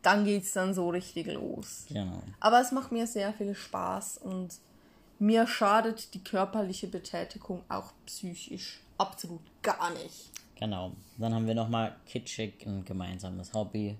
dann 0.08 0.24
geht's 0.24 0.54
dann 0.54 0.74
so 0.74 0.90
richtig 0.90 1.28
los. 1.28 1.84
Genau. 1.90 2.24
Aber 2.40 2.62
es 2.62 2.72
macht 2.72 2.94
mir 2.94 3.06
sehr 3.06 3.34
viel 3.34 3.54
Spaß 3.54 4.20
und 4.20 4.58
mir 5.20 5.46
schadet 5.46 6.14
die 6.14 6.24
körperliche 6.24 6.88
Betätigung 6.88 7.62
auch 7.68 7.92
psychisch 8.06 8.80
absolut 8.98 9.42
gar 9.62 9.92
nicht. 9.92 10.32
Genau. 10.56 10.94
Dann 11.18 11.34
haben 11.34 11.46
wir 11.46 11.56
nochmal 11.56 11.98
kitschig 12.06 12.66
ein 12.66 12.86
gemeinsames 12.86 13.54
Hobby. 13.54 13.98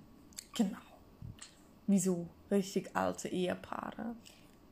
Genau. 0.56 0.78
Wieso? 1.86 2.26
Richtig 2.50 2.96
alte 2.96 3.28
Ehepaare. 3.28 4.14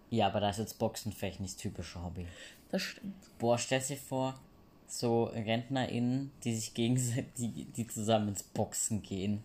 Ja, 0.09 0.29
aber 0.29 0.40
da 0.40 0.49
ist 0.49 0.59
jetzt 0.59 0.79
Boxen 0.79 1.12
vielleicht 1.12 1.40
nicht 1.40 1.57
das 1.57 1.62
typische 1.62 2.03
Hobby. 2.03 2.27
Das 2.70 2.81
stimmt. 2.81 3.14
Boah, 3.38 3.59
stell 3.59 3.81
dir 3.81 3.99
vor, 3.99 4.40
so 4.87 5.25
RentnerInnen, 5.25 6.33
die 6.44 6.55
sich 6.55 6.72
gegenseitig, 6.72 7.27
die, 7.37 7.64
die 7.66 7.87
zusammen 7.87 8.29
ins 8.29 8.42
Boxen 8.42 9.03
gehen. 9.03 9.44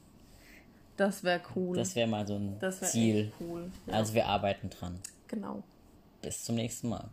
Das 1.01 1.23
wäre 1.23 1.41
cool. 1.55 1.75
Das 1.77 1.95
wäre 1.95 2.07
mal 2.07 2.27
so 2.27 2.35
ein 2.35 2.59
Ziel. 2.83 3.31
cool. 3.39 3.71
Ja, 3.87 3.93
Also 3.95 4.13
wir 4.13 4.27
arbeiten 4.27 4.69
dran. 4.69 4.99
genau. 5.27 5.63
Bis 6.21 6.43
zum 6.43 6.53
nächsten 6.53 6.89
Mal. 6.89 7.09